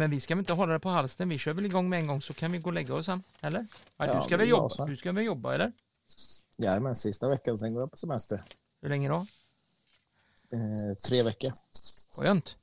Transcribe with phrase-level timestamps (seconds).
[0.00, 1.28] Men vi ska väl inte hålla det på halsen.
[1.28, 3.22] Vi kör väl igång med en gång så kan vi gå och lägga oss sen.
[3.40, 3.66] Eller?
[3.96, 4.86] Ja, du Ja, ska vi väl jobba?
[4.86, 5.72] Du ska väl jobba eller?
[6.56, 8.44] Jajamän, sista veckan, sen går jag på semester.
[8.82, 9.26] Hur länge då?
[10.52, 11.52] Eh, tre veckor.
[12.18, 12.56] Skönt.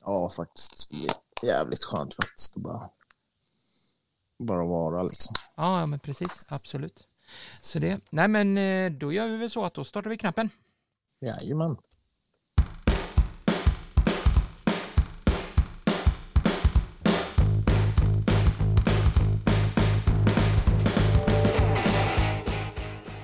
[0.00, 0.90] Ja, faktiskt.
[1.42, 2.90] Jävligt skönt faktiskt att bara,
[4.38, 5.34] bara vara liksom.
[5.56, 6.46] Ja, ja, men precis.
[6.48, 7.06] Absolut.
[7.62, 8.00] Så det.
[8.10, 10.50] Nej, men eh, då gör vi väl så att då startar vi knappen.
[11.20, 11.76] Jajamän.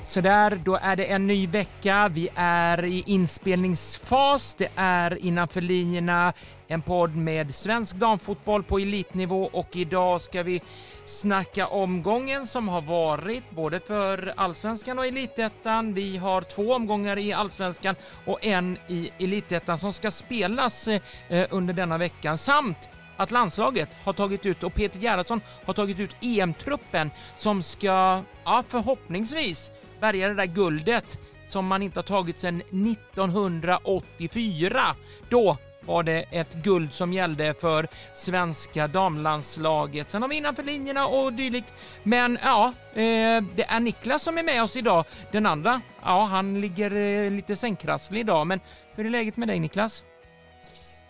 [0.08, 2.08] Sådär, då är det en ny vecka.
[2.08, 4.54] Vi är i inspelningsfas.
[4.54, 6.32] Det är innanför linjerna
[6.68, 10.62] en podd med svensk damfotboll på elitnivå och idag ska vi
[11.04, 15.94] snacka omgången som har varit både för allsvenskan och elitettan.
[15.94, 17.94] Vi har två omgångar i allsvenskan
[18.26, 24.12] och en i elitettan som ska spelas eh, under denna veckan samt att landslaget har
[24.12, 29.70] tagit ut och Peter Gerhardsson har tagit ut EM-truppen som ska, ja förhoppningsvis,
[30.00, 31.18] bärga det där guldet
[31.48, 34.82] som man inte har tagit sedan 1984.
[35.30, 35.56] Då
[35.88, 40.10] var det ett guld som gällde för svenska damlandslaget.
[40.10, 41.74] Sen har vi innanför linjerna och dylikt.
[42.02, 45.04] Men ja, eh, det är Niklas som är med oss idag.
[45.32, 48.46] Den andra, ja, han ligger eh, lite sängkrasslig idag.
[48.46, 48.60] Men
[48.94, 50.02] hur är läget med dig Niklas?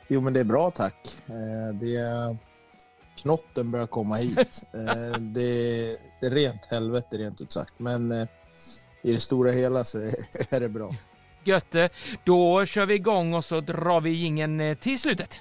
[0.08, 1.08] Jo, men det är bra tack.
[1.26, 2.36] Eh, det
[3.22, 4.62] Knotten börjar komma hit.
[5.20, 7.74] Det, är rent helvete rent ut sagt.
[7.78, 8.28] Men
[9.02, 9.98] i det stora hela så
[10.50, 10.94] är, det bra.
[11.44, 11.88] Götte,
[12.24, 15.40] då kör vi igång och så drar vi ingen till slutet.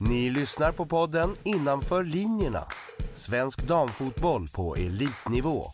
[0.00, 2.66] Ni lyssnar på podden Innanför linjerna.
[3.18, 5.66] Svensk damfotboll på elitnivå.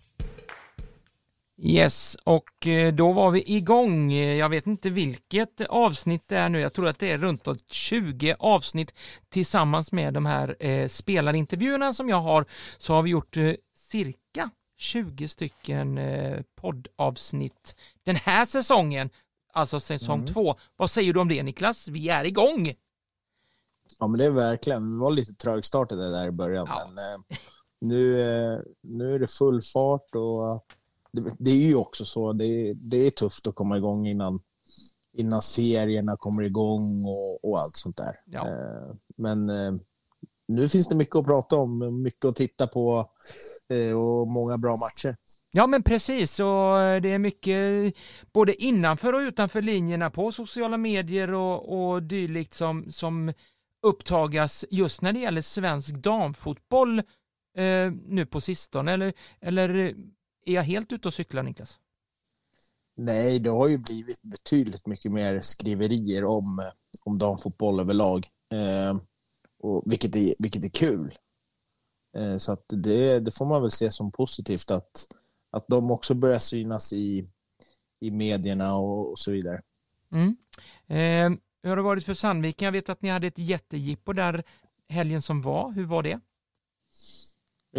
[1.63, 4.13] Yes, och eh, då var vi igång.
[4.13, 6.61] Jag vet inte vilket avsnitt det är nu.
[6.61, 8.95] Jag tror att det är runt 20 avsnitt
[9.29, 12.45] tillsammans med de här eh, spelarintervjuerna som jag har.
[12.79, 19.11] Så har vi gjort eh, cirka 20 stycken eh, poddavsnitt den här säsongen.
[19.53, 20.33] Alltså säsong Mm.
[20.33, 20.55] två.
[20.77, 21.89] Vad säger du om det Niklas?
[21.89, 22.73] Vi är igång!
[23.99, 24.93] Ja, men det är verkligen.
[24.93, 26.83] Vi var lite trögstartade där i början, Ja.
[26.95, 27.21] men eh,
[27.81, 30.65] nu, eh, nu är det full fart och
[31.13, 32.33] det, det är ju också så.
[32.33, 34.41] Det, det är tufft att komma igång innan,
[35.13, 38.21] innan serierna kommer igång och, och allt sånt där.
[38.27, 38.49] Ja.
[38.49, 39.73] Eh, men eh,
[40.49, 43.11] nu finns det mycket att prata om, mycket att titta på
[43.69, 45.17] eh, och många bra matcher.
[45.53, 47.95] Ja men precis, och eh, det är mycket
[48.33, 53.33] både innanför och utanför linjerna på sociala medier och, och dylikt som, som
[53.85, 56.99] upptagas just när det gäller svensk damfotboll
[57.57, 58.93] eh, nu på sistone.
[58.93, 59.69] Eller, eller
[60.47, 61.79] är jag helt ute och cyklar Niklas?
[62.97, 66.71] Nej, det har ju blivit betydligt mycket mer skriverier om,
[67.05, 68.29] om damfotboll överlag.
[68.53, 68.99] Eh,
[69.59, 71.15] och vilket, är, vilket är kul.
[72.17, 75.07] Eh, så att det, det får man väl se som positivt att,
[75.51, 77.29] att de också börjar synas i,
[78.01, 79.63] i medierna och, och så vidare.
[80.13, 80.37] Mm.
[80.87, 82.65] Eh, hur har det varit för Sandviken?
[82.65, 84.45] Jag vet att ni hade ett jättejippo där
[84.89, 85.73] helgen som var.
[85.73, 86.21] Hur var det?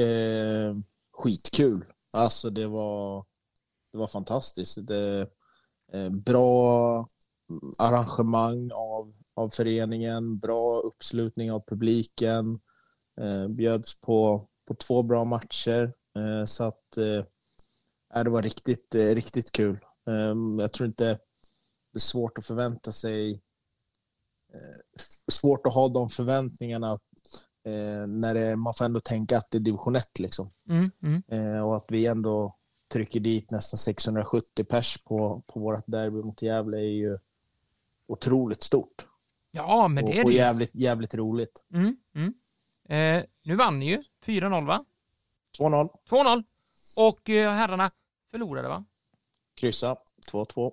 [0.04, 0.76] Eh,
[1.14, 1.86] skitkul.
[2.14, 3.26] Alltså det var,
[3.92, 4.88] det var fantastiskt.
[4.88, 5.30] Det,
[5.94, 7.08] eh, bra
[7.80, 12.60] arrangemang av, av föreningen, bra uppslutning av publiken.
[13.22, 15.94] Eh, bjöds på, på två bra matcher.
[16.18, 19.80] Eh, så att eh, det var riktigt, eh, riktigt kul.
[20.08, 21.06] Eh, jag tror inte
[21.94, 23.42] det är svårt att förvänta sig
[25.32, 26.92] svårt att ha de förväntningarna
[27.66, 30.52] eh, när det, man får ändå tänka att det är division 1 liksom.
[30.70, 31.24] Mm, mm.
[31.28, 32.56] Eh, och att vi ändå
[32.94, 37.18] trycker dit nästan 670 pers på, på vårt derby mot Gävle är ju
[38.08, 39.08] otroligt stort.
[39.52, 40.36] Ja, men det är och, och det.
[40.36, 40.42] ju.
[40.42, 41.64] jävligt, jävligt roligt.
[41.74, 42.34] Mm, mm.
[42.90, 44.86] Eh, nu vann ni ju 4-0 va?
[45.60, 46.44] 2-0, 2-0.
[46.98, 47.92] Och eh, herrarna
[48.32, 48.86] förlorade va?
[49.56, 49.98] kryssa,
[50.32, 50.72] 2-2.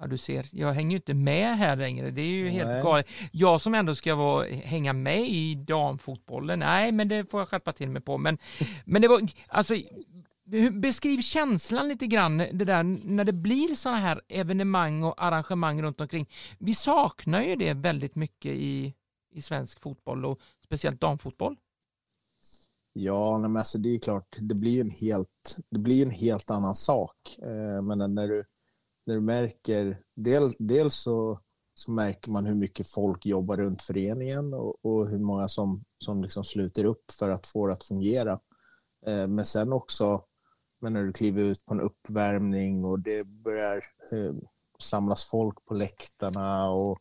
[0.00, 2.10] Ja, du ser, jag hänger ju inte med här längre.
[2.10, 2.82] Det är ju helt Nej.
[2.82, 3.06] galet.
[3.32, 7.72] Jag som ändå ska vara, hänga med i damfotbollen, nej, men det får jag skärpa
[7.72, 8.18] till mig på.
[8.18, 8.38] Men,
[8.84, 9.74] men det var, alltså,
[10.72, 16.00] beskriv känslan lite grann, det där när det blir sådana här evenemang och arrangemang runt
[16.00, 16.28] omkring.
[16.58, 18.94] Vi saknar ju det väldigt mycket i,
[19.32, 21.56] i svensk fotboll och speciellt damfotboll.
[22.92, 26.74] Ja, men alltså det är klart, det blir en helt, det blir en helt annan
[26.74, 27.38] sak.
[27.42, 28.44] Eh, men när du,
[29.06, 31.40] när du märker, del, dels så,
[31.74, 36.22] så märker man hur mycket folk jobbar runt föreningen och, och hur många som, som
[36.22, 38.40] liksom sluter upp för att få det att fungera.
[39.06, 40.24] Eh, men sen också
[40.80, 43.76] men när du kliver ut på en uppvärmning och det börjar
[44.12, 44.34] eh,
[44.78, 46.98] samlas folk på läktarna och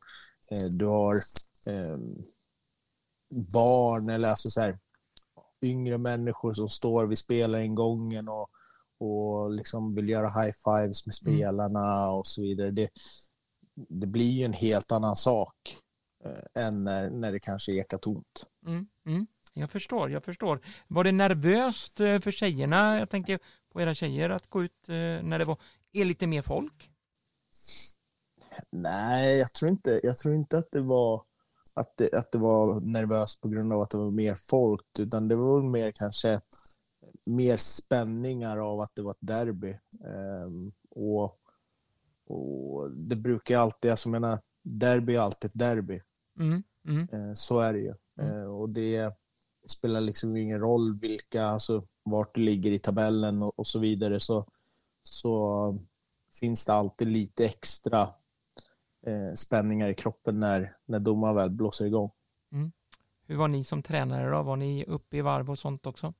[0.51, 1.15] eh, du har
[1.67, 1.97] eh,
[3.53, 4.79] barn eller alltså så här,
[5.61, 8.49] yngre människor som står vid spelaringången och,
[8.99, 11.37] och liksom vill göra high fives med mm.
[11.37, 12.09] spelarna mm.
[12.09, 12.71] och så vidare.
[12.71, 12.89] Det,
[13.75, 15.77] det blir ju en helt annan sak
[16.25, 18.45] eh, än när, när det kanske ekar tomt.
[18.65, 19.27] Mm, mm.
[19.53, 20.61] Jag förstår, jag förstår.
[20.87, 23.39] Var det nervöst eh, för tjejerna, jag tänker
[23.73, 25.57] på era tjejer, att gå ut eh, när det var,
[25.93, 26.91] är lite mer folk?
[28.71, 31.23] Nej, jag tror inte, jag tror inte att det var
[31.73, 35.27] att det, att det var nervöst på grund av att det var mer folk, utan
[35.27, 36.41] det var mer kanske
[37.25, 39.77] mer spänningar av att det var ett derby.
[40.45, 41.39] Um, och,
[42.27, 46.01] och det brukar alltid, alltså menar, derby är alltid ett derby.
[46.39, 47.09] Mm, mm.
[47.13, 47.93] Uh, så är det ju.
[48.19, 48.35] Mm.
[48.35, 49.13] Uh, och det
[49.67, 54.19] spelar liksom ingen roll vilka, alltså vart du ligger i tabellen och, och så vidare,
[54.19, 54.45] så,
[55.03, 55.77] så
[56.39, 58.01] finns det alltid lite extra
[59.05, 62.11] eh, spänningar i kroppen när, när domaren väl blåser igång.
[62.51, 62.71] Mm.
[63.25, 64.43] Hur var ni som tränare då?
[64.43, 66.13] Var ni uppe i varv och sånt också?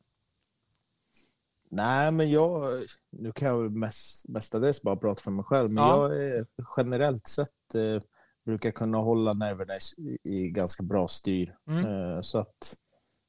[1.70, 6.04] Nej, men jag, nu kan jag mest, mestadels bara prata för mig själv, men ja.
[6.04, 8.02] jag är generellt sett eh,
[8.46, 11.56] brukar kunna hålla nerverna i, i ganska bra styr.
[11.68, 11.86] Mm.
[11.86, 12.78] Eh, så att,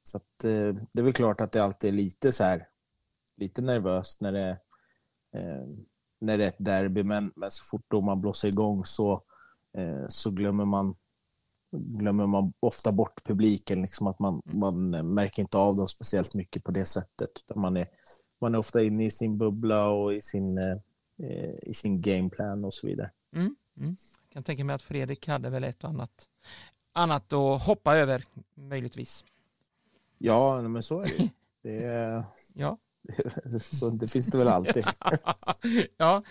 [0.03, 2.67] så att eh, det är väl klart att det alltid är lite så här,
[3.37, 4.49] lite nervöst när det,
[5.35, 5.67] eh,
[6.21, 9.23] när det är ett derby, men, men så fort domaren blåser igång så,
[9.77, 10.95] Eh, så glömmer man,
[11.71, 13.81] glömmer man ofta bort publiken.
[13.81, 17.29] Liksom att man, man märker inte av dem speciellt mycket på det sättet.
[17.45, 17.87] Utan man, är,
[18.41, 20.77] man är ofta inne i sin bubbla och i sin, eh,
[21.61, 23.11] i sin gameplan och så vidare.
[23.35, 23.95] Mm, mm.
[24.23, 26.29] Jag kan tänka mig att Fredrik hade väl ett och annat,
[26.93, 28.23] annat att hoppa över,
[28.53, 29.25] möjligtvis.
[30.17, 31.29] Ja, men så är det.
[31.61, 32.23] det är...
[32.53, 32.77] ja.
[33.59, 34.83] Så det finns det väl alltid.
[35.97, 36.23] ja,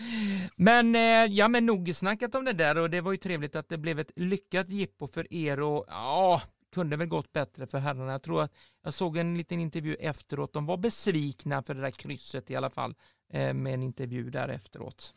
[0.56, 3.68] men, eh, ja, men nog snackat om det där och det var ju trevligt att
[3.68, 8.12] det blev ett lyckat jippo för er och ja, kunde väl gått bättre för herrarna.
[8.12, 8.52] Jag tror att
[8.82, 10.52] jag såg en liten intervju efteråt.
[10.52, 12.94] De var besvikna för det där krysset i alla fall
[13.32, 15.14] eh, med en intervju där efteråt.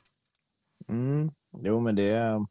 [0.88, 2.46] Mm, jo, men det,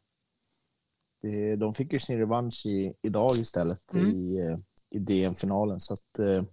[1.21, 4.11] det de fick ju sin revansch i, idag istället mm.
[4.11, 4.55] i, eh,
[4.89, 6.45] i DM-finalen så att det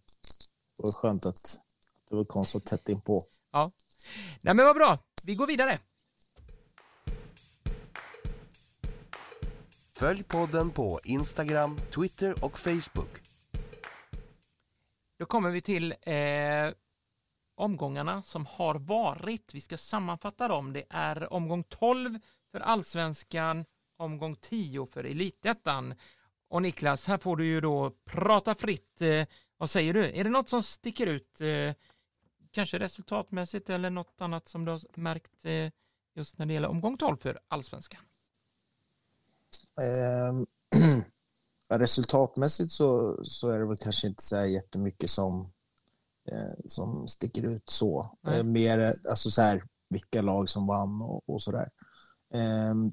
[0.76, 1.58] var skönt att
[2.08, 3.22] det var konstigt tätt inpå.
[3.52, 3.70] Ja.
[4.42, 4.98] Nej men vad bra.
[5.24, 5.78] Vi går vidare.
[10.00, 13.20] Följ podden på Instagram, Twitter och Facebook.
[15.18, 16.74] Då kommer vi till eh,
[17.54, 19.54] omgångarna som har varit.
[19.54, 20.72] Vi ska sammanfatta dem.
[20.72, 22.18] Det är omgång 12
[22.52, 23.64] för allsvenskan,
[23.96, 25.94] omgång 10 för elitettan.
[26.48, 29.02] Och Niklas, här får du ju då prata fritt.
[29.02, 29.26] Eh,
[29.56, 30.04] vad säger du?
[30.10, 31.74] Är det något som sticker ut eh,
[32.50, 35.70] kanske resultatmässigt eller något annat som du har märkt eh,
[36.14, 38.02] just när det gäller omgång 12 för allsvenskan?
[41.72, 45.52] Eh, resultatmässigt så, så är det väl kanske inte så här jättemycket som,
[46.32, 48.18] eh, som sticker ut så.
[48.26, 51.70] Eh, mer alltså så här, vilka lag som vann och, och så där.
[52.34, 52.92] Ehm,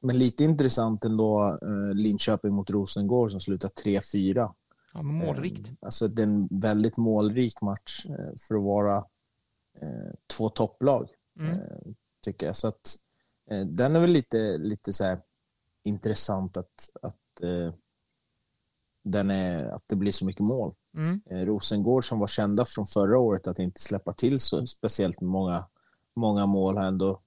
[0.00, 4.54] men lite intressant ändå, eh, Linköping mot Rosengård som slutar 3-4.
[4.94, 5.68] Ja, målrikt.
[5.68, 8.96] Eh, alltså det är en väldigt målrik match eh, för att vara
[9.80, 11.08] eh, två topplag,
[11.40, 11.58] mm.
[12.24, 12.56] tycker jag.
[12.56, 12.96] Så att
[13.66, 15.20] den är väl lite, lite så här
[15.88, 17.16] intressant att, att,
[19.04, 20.74] den är, att det blir så mycket mål.
[20.96, 21.20] Mm.
[21.46, 25.64] Rosengård som var kända från förra året att inte släppa till så speciellt många,
[26.16, 27.20] många mål har ändå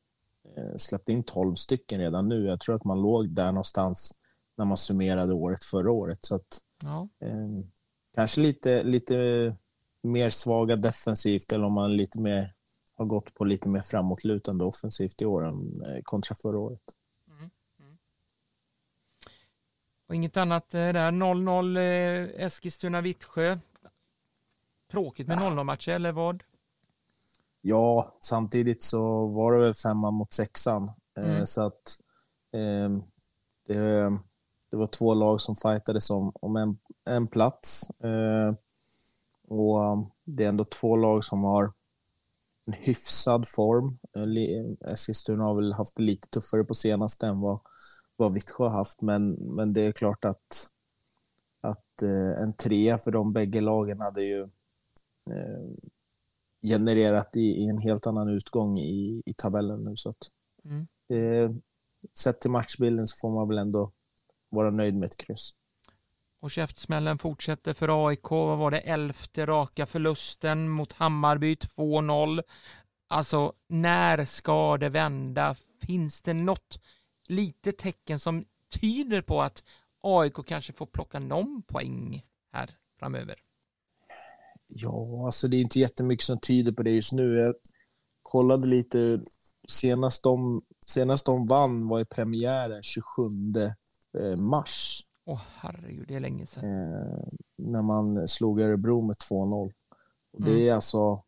[0.78, 2.46] släppt in 12 stycken redan nu.
[2.46, 4.16] Jag tror att man låg där någonstans
[4.58, 6.20] när man summerade året förra året.
[6.22, 7.10] Så att, Ja.
[7.20, 7.66] Eh,
[8.16, 9.16] kanske lite, lite
[10.02, 12.54] mer svaga defensivt eller om man lite mer
[12.96, 16.82] har gått på lite mer framåtlutande offensivt i år än eh, kontra förra året.
[17.28, 17.50] Mm.
[17.80, 17.98] Mm.
[20.12, 21.12] Och inget annat eh, där.
[21.12, 23.60] 0-0 eh, Eskilstuna-Vittsjö.
[24.92, 26.44] Tråkigt med 0-0 matcher eller vad?
[27.62, 30.92] Ja, samtidigt så var det väl femma mot sexan.
[31.18, 31.32] Mm.
[31.32, 32.00] Eh, så att
[32.54, 32.90] eh,
[33.68, 34.10] det,
[34.72, 37.92] det var två lag som fightades om, om en, en plats.
[39.48, 41.74] Och um, det är ändå två lag som har
[42.66, 43.98] en hyfsad form.
[44.86, 47.60] Eskilstuna har väl haft det lite tuffare på senaste än vad,
[48.22, 50.70] vad Vittsjö har haft, men, men det är klart att,
[51.62, 54.42] att eh, en trea för de bägge lagen hade ju
[55.30, 55.70] eh,
[56.62, 59.96] genererat i, i, en helt annan utgång i, i tabellen nu.
[59.96, 60.30] Så att,
[60.66, 60.88] mm.
[61.08, 61.56] det,
[62.14, 63.92] sett till matchbilden så får man väl ändå
[64.50, 65.54] vara nöjd med ett kryss.
[66.40, 68.32] Och käftsmällen fortsätter för AIK.
[68.32, 68.80] Vad var det?
[68.80, 72.42] Elfte raka förlusten mot Hammarby 2-0.
[73.08, 75.56] Alltså, när ska det vända?
[75.82, 76.80] Finns det något
[77.32, 78.46] litet tecken som
[78.82, 79.64] tyder på att
[80.02, 83.36] AIK kanske får plocka någon poäng här framöver?
[84.68, 87.40] Ja, alltså det är inte jättemycket som tyder på det just nu.
[87.40, 87.56] Jag
[88.22, 89.22] kollade lite.
[89.68, 93.24] Senast de, senast de vann var i premiären 27
[94.20, 95.06] eh, mars.
[95.26, 96.64] Åh oh, herregud, det är länge sedan.
[96.64, 99.72] Eh, när man slog Örebro med 2-0.
[100.34, 100.68] Och det mm.
[100.68, 101.24] är alltså...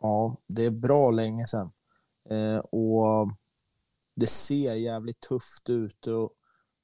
[0.00, 1.72] Ja, det är bra länge sedan.
[2.30, 3.28] Eh, och
[4.14, 6.06] det ser jävligt tufft ut.
[6.06, 6.32] Och,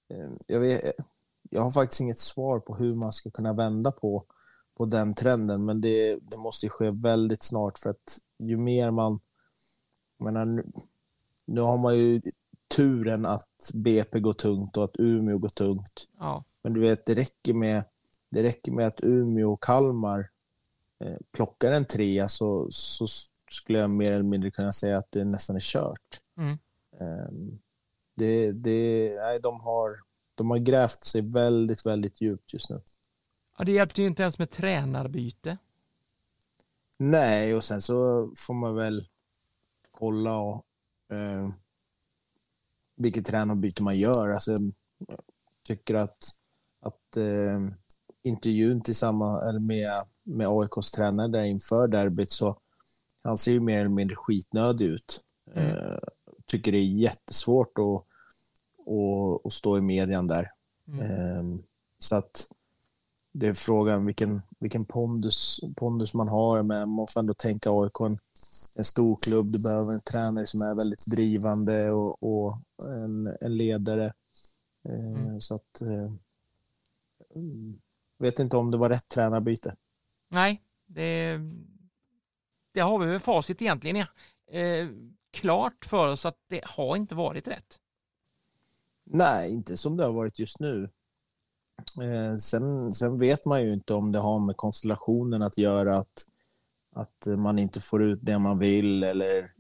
[0.08, 0.94] eh, jag, vet,
[1.50, 4.24] jag har faktiskt inget svar på hur man ska kunna vända på,
[4.76, 9.20] på den trenden, men det, det måste ske väldigt snart för att ju mer man...
[10.18, 10.72] Jag menar, nu,
[11.44, 12.20] nu har man ju
[12.76, 16.08] turen att BP går tungt och att Umeå går tungt.
[16.18, 16.44] Ja.
[16.62, 17.84] Men du vet, det räcker med,
[18.30, 20.30] det räcker med att Umeå och Kalmar
[21.04, 23.06] eh, plockar en trea så, så
[23.50, 26.20] skulle jag mer eller mindre kunna säga att det nästan är kört.
[26.36, 26.58] Mm.
[27.00, 27.30] Eh,
[28.16, 30.00] det, det, nej, de, har,
[30.34, 32.80] de har grävt sig väldigt, väldigt djupt just nu.
[33.58, 35.58] Ja, det hjälpte ju inte ens med tränarbyte.
[36.98, 39.06] Nej, och sen så får man väl
[39.90, 40.64] kolla och
[41.12, 41.50] eh,
[42.96, 44.28] vilket tränarbyte man gör.
[44.28, 45.18] Alltså, jag
[45.64, 46.18] tycker att,
[46.80, 47.60] att eh,
[48.22, 49.92] intervjun tillsammans eller med,
[50.22, 52.60] med AIKs tränare där inför derbyt så
[53.22, 55.22] han ser ju mer eller mindre skitnödig ut.
[55.54, 55.76] Mm.
[55.76, 55.98] Eh,
[56.50, 58.04] tycker det är jättesvårt att,
[58.86, 60.52] att, att stå i median där.
[60.88, 61.00] Mm.
[61.00, 61.60] Eh,
[61.98, 62.48] så att
[63.32, 68.00] det är frågan vilken, vilken pondus, pondus man har, men man får ändå tänka AIK
[68.00, 68.18] en,
[68.76, 69.46] en stor klubb.
[69.46, 72.56] Du behöver en tränare som är väldigt drivande och, och
[72.88, 74.12] en, en ledare.
[74.88, 75.40] Eh, mm.
[75.40, 75.82] Så att...
[75.82, 76.12] Eh,
[78.18, 79.76] vet inte om det var rätt tränarbyte.
[80.28, 81.40] Nej, det,
[82.72, 84.06] det har vi väl facit egentligen ja.
[85.30, 87.78] Klart för oss att det har inte varit rätt.
[89.04, 90.90] Nej, inte som det har varit just nu.
[92.02, 96.26] Eh, sen, sen vet man ju inte om det har med konstellationen att göra, att,
[96.94, 99.52] att man inte får ut det man vill eller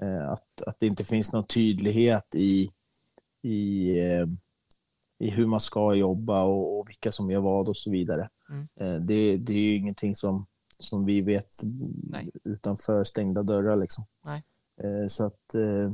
[0.00, 2.70] eh, att, att det inte finns någon tydlighet i,
[3.42, 4.26] i, eh,
[5.18, 8.28] i hur man ska jobba och, och, vilka som gör vad och så vidare.
[8.50, 9.06] Mm.
[9.06, 10.46] Det, det är ju ingenting som,
[10.78, 11.50] som vi vet
[12.10, 12.30] Nej.
[12.44, 13.76] utanför stängda dörrar.
[13.76, 14.04] Liksom.
[14.24, 14.42] Nej.
[14.84, 15.92] Eh, så att eh,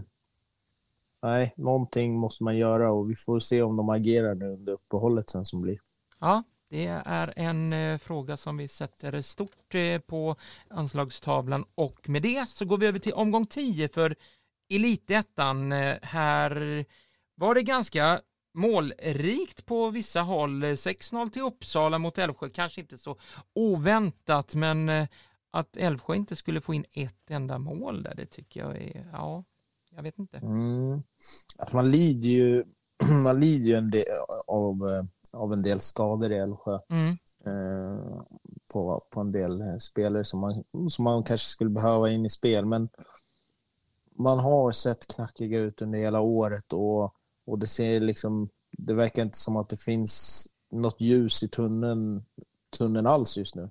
[1.22, 5.30] nej, någonting måste man göra och vi får se om de agerar nu under uppehållet
[5.30, 5.78] sen som blir.
[6.20, 9.74] Ja, det är en eh, fråga som vi sätter stort
[10.06, 10.36] på
[10.70, 14.16] anslagstavlan och med det så går vi över till omgång 10 för
[14.70, 15.72] Elitettan.
[16.02, 16.84] Här
[17.34, 18.20] var det ganska
[18.54, 20.64] målrikt på vissa håll.
[20.64, 23.18] 6-0 till Uppsala mot Älvsjö, kanske inte så
[23.54, 25.06] oväntat, men
[25.54, 29.44] att Älvsjö inte skulle få in ett enda mål där, det tycker jag är, ja,
[29.90, 30.36] jag vet inte.
[30.36, 31.02] Mm.
[31.58, 32.64] Alltså man lider ju,
[33.24, 34.04] man lider ju en del
[34.46, 36.78] av, eh, av en del skador i Älvsjö.
[36.88, 37.10] Mm.
[37.46, 38.22] Eh,
[38.72, 42.30] på, på en del eh, spelare som man, som man kanske skulle behöva in i
[42.30, 42.66] spel.
[42.66, 42.88] Men
[44.18, 47.14] man har sett knackiga ut under hela året och,
[47.46, 52.24] och det ser liksom, det verkar inte som att det finns något ljus i tunneln,
[52.78, 53.70] tunneln alls just nu.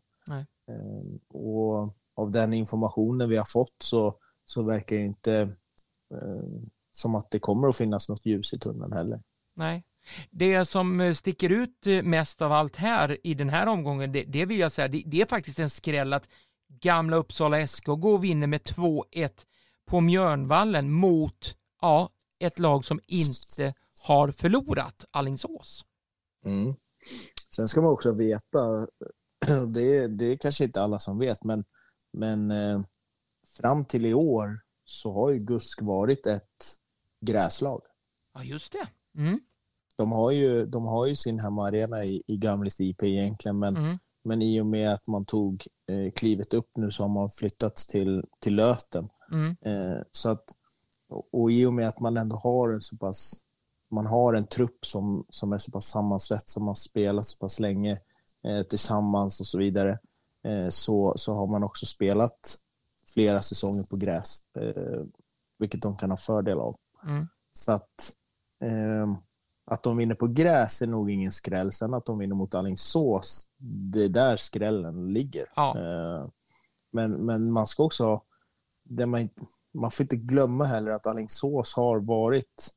[0.74, 4.16] Eh, och av den informationen vi har fått så,
[4.46, 5.56] så verkar det inte
[6.14, 6.62] Eh,
[6.92, 9.22] som att det kommer att finnas något ljus i tunneln heller.
[9.56, 9.84] Nej.
[10.30, 14.24] Det som eh, sticker ut eh, mest av allt här i den här omgången, det,
[14.24, 16.30] det vill jag säga, det, det, är faktiskt en skräll att
[16.82, 19.30] gamla Uppsala SK går och vinner med 2-1
[19.86, 25.86] på Mjörnvallen mot ja, ett lag som inte har förlorat, Allingsås.
[26.46, 26.76] Mm.
[27.56, 28.88] Sen ska man också veta,
[29.74, 31.66] det, det är kanske inte alla som vet, men,
[32.14, 32.82] men eh,
[33.58, 36.78] fram till i år så har ju Gusk varit ett
[37.22, 37.82] gräslag.
[38.34, 38.88] Ja, just det.
[39.22, 39.40] Mm.
[39.96, 43.98] De, har ju, de har ju sin hemmaarena i, i Gamlis IP egentligen, men, mm.
[44.24, 47.88] men i och med att man tog eh, klivet upp nu så har man flyttats
[47.88, 49.10] till, till Löten.
[49.32, 49.56] Mm.
[49.62, 50.44] Eh, så att,
[51.32, 53.44] och, i och med att man ändå har en så pass
[53.92, 57.60] man har en trupp som, som är så pass sammansvetsad, som har spelat så pass
[57.60, 58.00] länge
[58.70, 60.00] tillsammans och så vidare,
[60.44, 62.60] eh, så, så har man också spelat
[63.14, 65.04] flera säsonger på gräs, eh,
[65.60, 66.76] vilket de kan ha fördel av.
[67.04, 67.28] Mm.
[67.54, 68.14] Så att,
[68.64, 69.18] eh,
[69.66, 71.72] att de vinner på gräs är nog ingen skräll.
[71.72, 73.48] Sen att de vinner mot Alingsås,
[73.94, 75.52] det är där skrällen ligger.
[75.56, 75.78] Ja.
[75.78, 76.28] Eh,
[76.92, 78.22] men, men man ska också
[78.84, 79.30] det man,
[79.74, 82.72] man får inte glömma heller att Alingsås har varit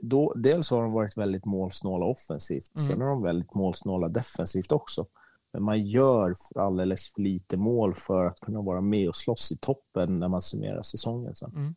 [0.00, 2.88] då, dels har de varit väldigt målsnåla offensivt, mm.
[2.88, 5.06] sen är de väldigt målsnåla defensivt också.
[5.52, 9.56] Men man gör alldeles för lite mål för att kunna vara med och slåss i
[9.56, 11.52] toppen när man summerar säsongen sen.
[11.56, 11.74] Mm.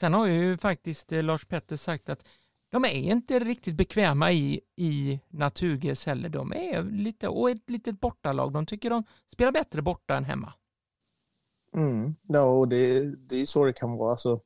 [0.00, 2.24] Sen har ju faktiskt eh, Lars Petter sagt att
[2.70, 6.28] de är inte riktigt bekväma i, i naturgräs heller.
[6.28, 8.52] De är lite, och ett litet bortalag.
[8.52, 10.52] De tycker de spelar bättre borta än hemma.
[11.74, 12.14] Mm.
[12.22, 14.10] Ja, och det, det är så det kan vara.
[14.10, 14.40] Alltså,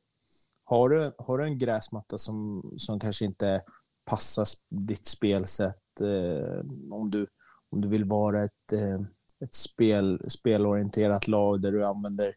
[0.79, 3.63] har, du, har du en gräsmatta som, som kanske inte
[4.05, 6.61] passar ditt spelsätt, eh,
[6.91, 7.27] om, du,
[7.71, 9.01] om du vill vara ett, eh,
[9.45, 12.35] ett spel, spelorienterat lag där du använder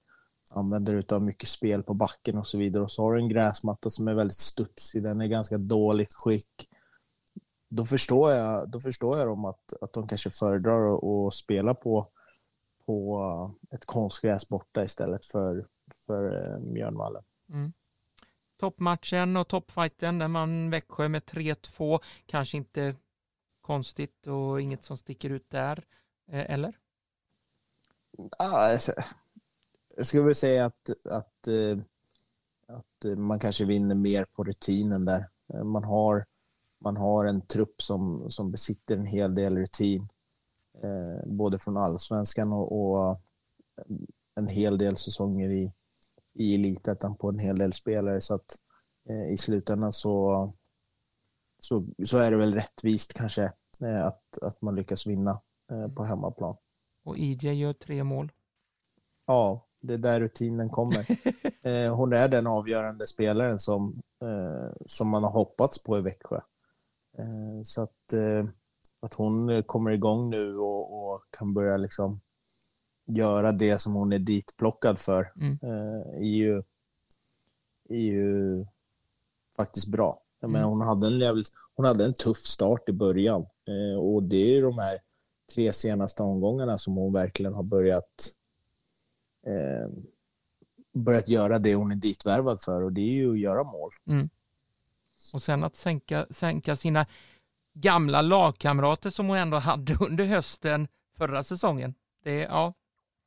[0.49, 2.83] använder utav mycket spel på backen och så vidare.
[2.83, 6.69] Och så har du en gräsmatta som är väldigt studsig, den är ganska dåligt skick.
[7.69, 10.95] Då förstår jag, då förstår jag dem att, att de kanske föredrar
[11.27, 12.07] att spela på,
[12.85, 15.67] på ett konstgräs borta istället för,
[16.05, 16.73] för Mjörnvallen.
[16.73, 17.23] Mjölnvallen.
[17.49, 17.73] Mm.
[18.57, 22.95] Toppmatchen och toppfighten där man Växjö med 3-2, kanske inte
[23.62, 25.85] konstigt och inget som sticker ut där,
[26.31, 26.77] eh, eller?
[28.38, 28.91] Alltså,
[29.95, 31.77] jag skulle väl säga att, att, eh,
[32.67, 35.29] att man kanske vinner mer på rutinen där.
[35.53, 36.25] Eh, man har,
[36.79, 40.07] man har en trupp som, som besitter en hel del rutin,
[40.83, 43.21] eh, både från allsvenskan och, och
[44.35, 45.71] en hel del säsonger i,
[46.35, 48.21] i elitettan på en hel del spelare.
[48.21, 48.59] Så att
[49.31, 50.47] i slutändan så,
[51.59, 53.51] så, så är det väl rättvist kanske
[54.03, 55.41] att, att man lyckas vinna
[55.95, 56.55] på hemmaplan.
[57.03, 58.31] Och IJ gör tre mål.
[59.25, 61.05] Ja, det är där rutinen kommer.
[61.65, 66.35] Eh, hon är den avgörande spelaren som, eh, som man har hoppats på i Växjö.
[67.17, 68.45] Eh, så att, eh,
[68.99, 72.21] att hon kommer igång nu och, och, kan börja liksom
[73.05, 75.59] göra det som hon är ditplockad för mm.
[75.62, 76.63] Eh, är, ju,
[77.89, 78.65] är ju
[79.55, 80.21] faktiskt bra.
[80.39, 80.79] Jag menar, mm.
[80.79, 84.62] hon, hade en jävligt, hon hade en tuff start i början eh, och det är
[84.62, 85.00] de här
[85.53, 88.29] tre senaste omgångarna som hon verkligen har börjat
[89.48, 89.89] eh,
[90.94, 93.91] börjat göra det hon är ditvärvad för och det är ju att göra mål.
[94.07, 94.29] Mm.
[95.33, 97.05] Och sen att sänka, sänka sina
[97.74, 100.87] gamla lagkamrater som hon ändå hade under hösten
[101.18, 101.94] förra säsongen.
[102.24, 102.74] Det, ja.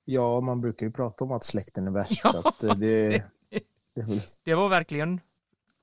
[0.09, 2.21] Ja, man brukar ju prata om att släkten är värst.
[2.25, 3.25] Ja, så eh, det,
[3.94, 5.21] det, det, var verkligen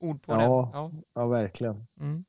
[0.00, 0.44] ord på ja, det.
[0.44, 1.86] Ja, ja verkligen.
[2.00, 2.24] Mm.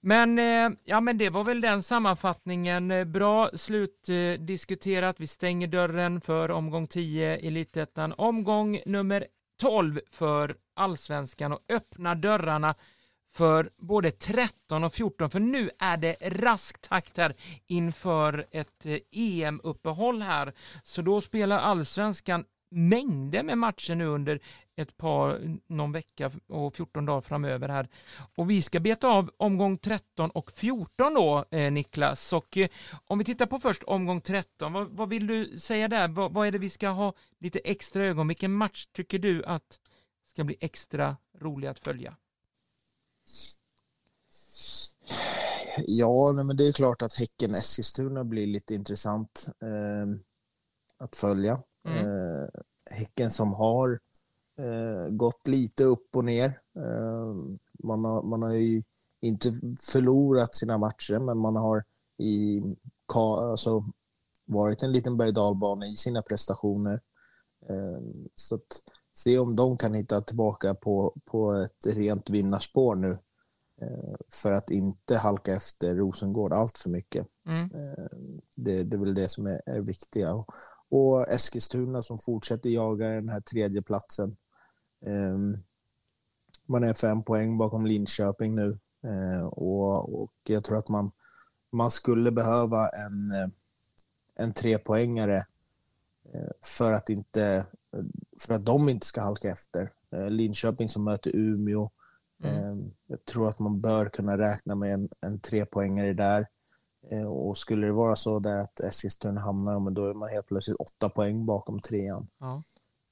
[0.00, 2.90] Men, eh, ja, men det var väl den sammanfattningen.
[2.90, 5.20] Eh, bra slutdiskuterat.
[5.20, 8.12] Vi stänger dörren för omgång 10 i Elitettan.
[8.12, 9.26] Omgång nummer
[9.60, 12.74] 12 för allsvenskan och öppnar dörrarna
[13.32, 17.34] för både 13 och 14, för nu är det rask takt här
[17.66, 20.52] inför ett eh, e EM-uppehåll här.
[20.82, 24.40] Så då spelar allsvenskan mängder med matcher nu under
[24.76, 27.88] ett par, någon vecka och 14 dagar framöver här.
[28.36, 32.32] Och vi ska beta av omgång 13 och 14 då, eh, Niklas.
[32.32, 32.68] Och eh,
[33.06, 36.08] om vi tittar på först omgång 13, vad, vad vill du säga där?
[36.08, 38.28] Vad, vad, är det vi ska ha lite extra ögon?
[38.28, 39.78] Vilken match tycker du att
[40.30, 42.16] ska bli extra rolig att följa?
[45.86, 50.18] Ja, men det är klart att Häcken-Eskilstuna blir lite intressant eh,
[50.98, 51.62] att följa.
[51.88, 51.98] Mm.
[51.98, 52.48] Eh,
[52.90, 54.00] häcken som har
[54.58, 56.60] eh, gått lite upp och ner.
[56.76, 57.34] Eh,
[57.84, 58.82] man, har, man har ju
[59.20, 61.84] inte förlorat sina matcher, men man har
[62.18, 62.62] i,
[63.14, 63.84] alltså,
[64.44, 65.32] varit en liten berg
[65.92, 67.00] i sina prestationer.
[67.68, 68.00] Eh,
[68.34, 68.82] så att
[69.12, 73.10] se om de kan hitta tillbaka på, på ett rent vinnarspår nu
[73.82, 77.26] eh, för att inte halka efter Rosengård allt för mycket.
[77.46, 77.62] Mm.
[77.62, 78.18] Eh,
[78.56, 80.44] det, det är väl det som är, är viktiga.
[80.88, 84.36] Och Eskilstuna som fortsätter jaga den här tredje platsen.
[85.06, 85.58] Ehm,
[86.66, 91.12] man är fem poäng bakom Linköping nu eh, och, och jag tror att man,
[91.72, 93.52] man skulle behöva en,
[94.34, 95.42] en trepoängare
[96.62, 97.66] för att, inte,
[98.46, 99.92] för att de inte ska halka efter.
[100.28, 101.90] Linköping som möter Umeå.
[102.44, 102.64] Mm.
[102.64, 106.46] Ehm, jag tror att man bör kunna räkna med en, en trepoängare där.
[107.10, 110.46] Eh, och skulle det vara så där att Eskilstuna hamnar, men då är man helt
[110.46, 112.28] plötsligt åtta poäng bakom trean.
[112.38, 112.62] Ja.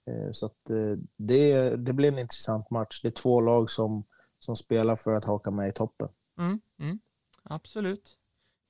[0.07, 3.01] Eh, så att eh, det, det blir en intressant match.
[3.03, 4.05] Det är två lag som,
[4.39, 6.09] som spelar för att haka med i toppen.
[6.39, 7.01] Mm, mm,
[7.43, 8.17] absolut.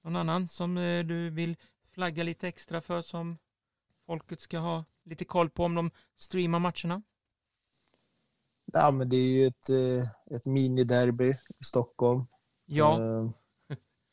[0.05, 0.75] Någon annan som
[1.09, 1.57] du vill
[1.95, 3.39] flagga lite extra för som
[4.11, 7.03] folket ska ha lite koll på om de streamar matcherna?
[8.73, 9.71] Ja, men det är ju ett,
[10.31, 12.25] ett miniderby i Stockholm.
[12.67, 13.01] Ja.
[13.01, 13.31] Äh,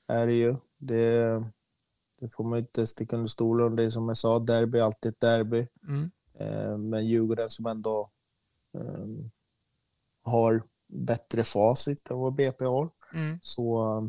[0.07, 0.55] är det ju.
[0.77, 1.43] Det,
[2.19, 3.75] det får man inte sticka under stolen.
[3.75, 5.67] Det är som jag sa, derby är alltid ett derby.
[5.87, 6.11] Mm.
[6.33, 8.11] Eh, men Djurgården som ändå
[8.73, 9.07] eh,
[10.23, 13.39] har bättre facit än vad BP har, Mm.
[13.41, 14.03] så,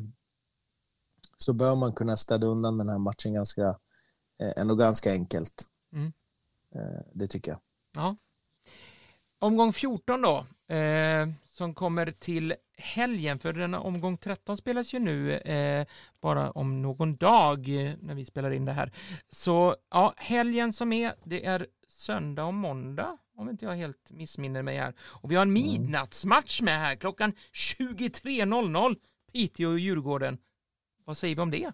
[1.39, 3.69] så bör man kunna städa undan den här matchen ganska,
[4.39, 5.69] eh, ändå ganska enkelt.
[5.93, 6.13] Mm.
[6.75, 7.61] Eh, det tycker jag.
[7.95, 8.17] Ja.
[9.39, 15.35] Omgång 14 då, eh, som kommer till helgen, för denna omgång 13 spelas ju nu
[15.35, 15.87] eh,
[16.21, 18.93] bara om någon dag eh, när vi spelar in det här.
[19.29, 24.63] Så ja, helgen som är, det är söndag och måndag, om inte jag helt missminner
[24.63, 24.95] mig här.
[25.01, 28.97] Och vi har en midnattsmatch med här, klockan 23.00,
[29.33, 30.39] Piteå och Djurgården.
[31.05, 31.73] Vad säger vi om det?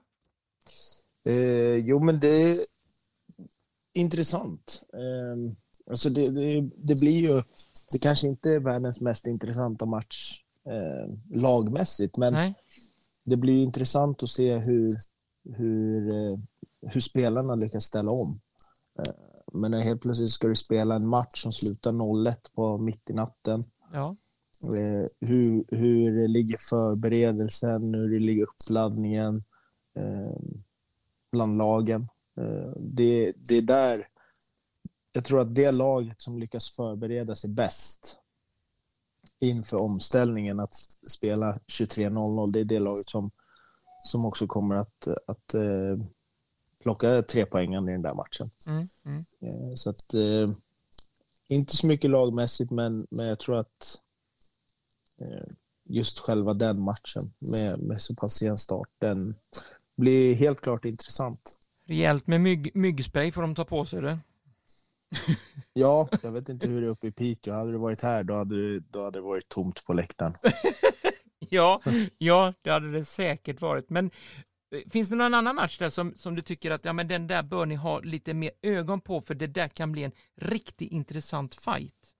[1.27, 2.67] Eh, jo, men det
[3.95, 4.83] intressant.
[4.93, 5.53] Eh,
[5.91, 7.43] alltså det, det, det blir ju,
[7.93, 12.55] det kanske inte är världens mest intressanta match eh, lagmässigt, men Nej?
[13.25, 14.91] det blir intressant att se hur,
[15.57, 16.39] hur, eh,
[16.81, 18.41] hur spelarna lyckas ställa om.
[18.99, 19.15] Eh,
[19.53, 23.13] men när helt plötsligt ska du spela en match som slutar 0-1 på mitt i
[23.13, 23.65] natten.
[23.93, 24.17] Ja.
[24.77, 29.43] Eh, hur, hur ligger förberedelsen, hur ligger uppladdningen
[29.97, 30.41] eh,
[31.33, 32.09] bland lagen.
[32.37, 34.09] Eh, det, det är där
[35.13, 38.17] jag tror att det laget som lyckas förbereda sig bäst
[39.41, 40.75] inför omställningen att
[41.09, 43.31] spela 23.00, det är det laget som,
[44.05, 46.07] som också kommer att, att eh,
[46.83, 48.47] plocka tre poängen i den där matchen.
[48.67, 49.25] Mm, mm.
[49.41, 50.15] Eh, så att,
[51.49, 54.01] inte så mycket lagmässigt, men, men jag tror att
[55.85, 59.35] just själva den matchen med, med så pass sen start, den
[59.97, 61.59] blir helt klart intressant.
[61.87, 64.19] Rejält med mygg, myggspray får de ta på sig det.
[65.77, 67.55] Ja, jag vet inte hur det är uppe i Piteå.
[67.55, 70.35] Hade det varit här, då hade, då hade det varit tomt på läktaren.
[71.49, 71.81] Ja,
[72.19, 73.91] ja, det hade det säkert varit.
[73.91, 74.11] Men
[74.75, 77.27] eh, finns det någon annan match där som, som du tycker att ja, men den
[77.27, 80.93] där bör ni ha lite mer ögon på för det där kan bli en riktigt
[80.93, 82.15] intressant fight?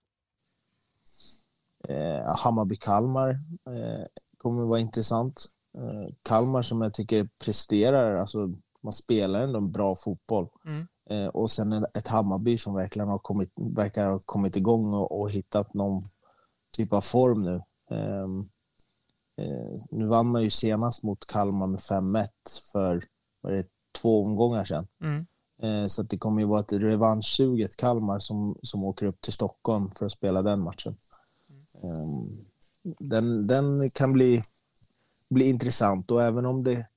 [1.89, 3.29] Eh, Hammarby-Kalmar
[3.69, 4.05] eh,
[4.37, 5.45] kommer vara intressant.
[5.77, 8.49] Eh, Kalmar som jag tycker presterar, alltså
[8.85, 10.47] man spelar ändå en bra fotboll.
[10.65, 10.87] Mm.
[11.09, 15.19] Eh, och sen en- ett Hammarby som verkligen har kommit, verkar ha kommit igång och,
[15.21, 16.03] och hittat någon
[16.73, 17.61] typ av form nu.
[17.91, 18.39] Ehm,
[19.37, 22.29] eh, nu vann man ju senast mot Kalmar med 5-1
[22.71, 23.03] för
[23.41, 23.67] vad är det,
[24.01, 24.87] två omgångar sedan.
[25.01, 25.25] Mm.
[25.61, 29.91] Eh, så det kommer ju vara ett revanschsuget Kalmar som, som åker upp till Stockholm
[29.91, 30.95] för att spela den matchen.
[31.83, 32.33] Ehm,
[32.99, 34.41] den, den kan bli,
[35.29, 36.87] bli intressant och även om det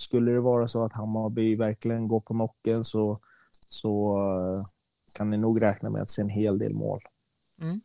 [0.00, 3.18] skulle det vara så att Hammarby verkligen går på nocken så,
[3.68, 4.64] så eh,
[5.14, 7.00] kan ni nog räkna med att se en hel del mål.
[7.60, 7.80] Mm.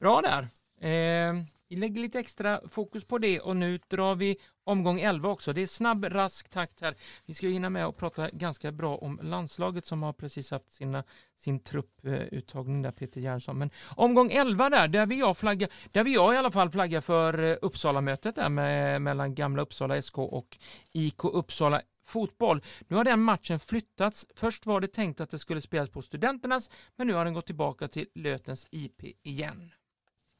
[0.00, 0.48] Bra där.
[0.80, 5.52] Eh, vi lägger lite extra fokus på det och nu drar vi omgång 11 också.
[5.52, 6.94] Det är snabb, rask takt här.
[7.26, 11.04] Vi ska hinna med och prata ganska bra om landslaget som har precis haft sina,
[11.38, 13.58] sin trupputtagning eh, där, Peter Gerhardsson.
[13.58, 17.02] Men omgång 11 där, där vill jag flagga, där vill jag i alla fall flagga
[17.02, 20.58] för eh, Uppsala-mötet där med, mellan gamla Uppsala SK och
[20.92, 22.60] IK Uppsala fotboll.
[22.88, 24.26] Nu har den matchen flyttats.
[24.34, 27.46] Först var det tänkt att det skulle spelas på Studenternas, men nu har den gått
[27.46, 29.70] tillbaka till Lötens IP igen.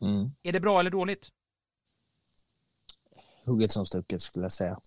[0.01, 0.31] Mm.
[0.43, 1.29] Är det bra eller dåligt?
[3.47, 4.81] Hugget som stucket skulle jag säga.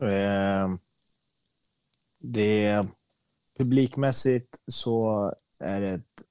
[0.00, 0.78] Ehm,
[2.18, 2.88] det är,
[3.58, 6.22] publikmässigt så är det ett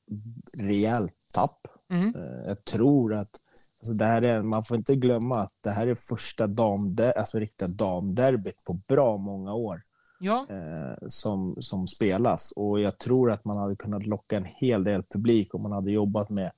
[0.58, 1.68] rejält tapp.
[1.90, 2.16] Mm.
[2.16, 3.42] Eh, Jag tror att
[3.80, 7.40] alltså det här är, man får inte glömma att det här är första damder, alltså
[7.40, 9.82] riktiga damderbyt på bra många år
[10.20, 12.54] Ja, eh, som, som spelas.
[12.56, 15.92] Och jag tror att man hade kunnat locka en hel del publik om man hade
[15.92, 16.52] jobbat med,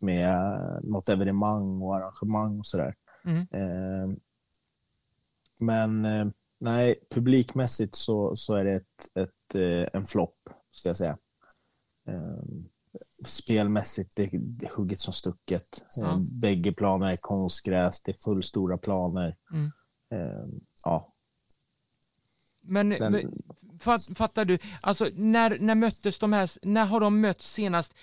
[0.00, 2.94] med eh, något evenemang och arrangemang och sådär.
[3.24, 3.40] Mm.
[3.52, 4.16] Eh,
[5.58, 6.26] men eh,
[6.60, 10.38] nej, publikmässigt så, så är det ett, ett, eh, en flopp,
[10.70, 11.18] ska jag säga.
[13.26, 15.82] Spelmässigt, det är hugget som stucket.
[15.96, 16.22] Ja.
[16.42, 19.36] Bägge planer är konstgräs, det är fullstora planer.
[19.52, 19.70] Mm.
[20.84, 21.09] Ja,
[22.70, 23.42] men, den, men
[23.78, 27.94] fatt, fattar du, alltså när, när möttes de här, när har de mötts senast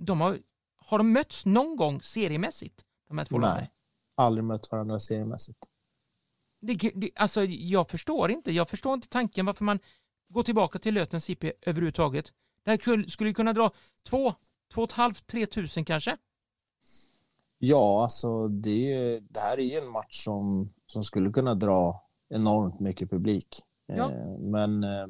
[0.00, 0.38] de har,
[0.76, 2.84] har de mötts någon gång seriemässigt?
[3.08, 3.56] De här två lagen?
[3.56, 3.70] nej,
[4.16, 5.58] aldrig mött varandra seriemässigt.
[6.60, 9.78] Det, det, alltså jag förstår inte, jag förstår inte tanken varför man
[10.28, 12.32] går tillbaka till Lötens IP överhuvudtaget.
[12.64, 13.70] Det här kul- skulle ju kunna dra
[14.02, 14.34] två,
[14.72, 16.16] två och ett halvt, tre tusen kanske.
[17.58, 22.80] Ja, alltså det, det här är ju en match som, som skulle kunna dra enormt
[22.80, 23.62] mycket publik.
[23.96, 24.12] Ja.
[24.12, 25.06] Eh, men eh,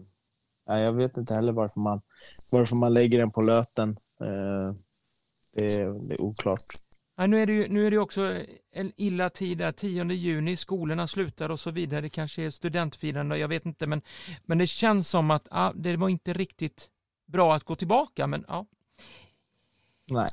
[0.66, 2.00] jag vet inte heller varför man,
[2.52, 3.96] varför man lägger den på löten.
[4.20, 4.74] Eh,
[5.54, 6.60] det, är, det är oklart.
[7.16, 10.56] Ja, nu är det ju nu är det också en illa tid där, 10 juni,
[10.56, 12.00] skolorna slutar och så vidare.
[12.00, 14.02] Det kanske är studentfirande, jag vet inte, men,
[14.44, 16.90] men det känns som att ah, det var inte riktigt
[17.26, 18.66] bra att gå tillbaka, men ja.
[20.10, 20.28] Nej.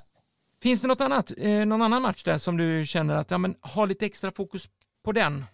[0.62, 3.56] Finns det något annat, eh, någon annan match där som du känner att, ja men
[3.62, 4.70] ha lite extra fokus
[5.04, 5.46] på den?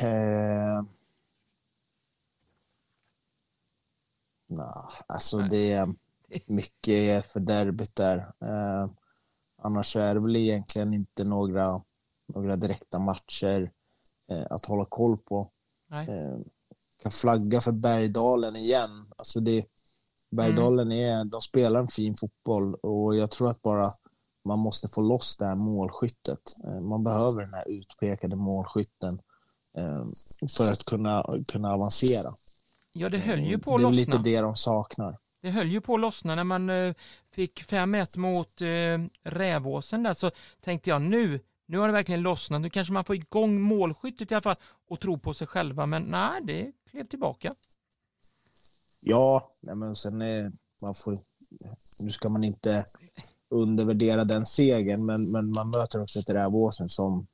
[0.00, 0.82] Eh...
[4.48, 5.48] Nah, alltså Nej.
[5.50, 5.94] det är
[6.46, 8.18] mycket för derbyt där.
[8.18, 8.90] Eh,
[9.58, 11.82] annars är det väl egentligen inte några,
[12.26, 13.72] några direkta matcher
[14.28, 15.50] eh, att hålla koll på.
[15.90, 16.38] Eh,
[17.02, 19.12] kan flagga för Bergdalen igen.
[19.16, 19.66] Alltså det,
[20.30, 23.92] Bergdalen är, de spelar en fin fotboll och jag tror att bara
[24.44, 26.54] man måste få loss det här målskyttet.
[26.64, 29.20] Eh, man behöver den här utpekade målskytten
[30.56, 32.34] för att kunna, kunna avancera.
[32.92, 34.00] Ja, det höll ju på att det är lossna.
[34.00, 35.18] lite det de saknar.
[35.42, 36.94] Det höll ju på att lossna när man eh,
[37.30, 40.30] fick 5-1 mot eh, Rävåsen där så
[40.60, 42.60] tänkte jag nu, nu har det verkligen lossnat.
[42.60, 44.56] Nu kanske man får igång målskyttet i alla fall
[44.88, 45.86] och tro på sig själva.
[45.86, 47.54] Men nej, det klev tillbaka.
[49.00, 51.18] Ja, nej men sen är man får,
[52.02, 52.84] nu ska man inte
[53.50, 57.26] undervärdera den segern, men, men man möter också ett Rävåsen som,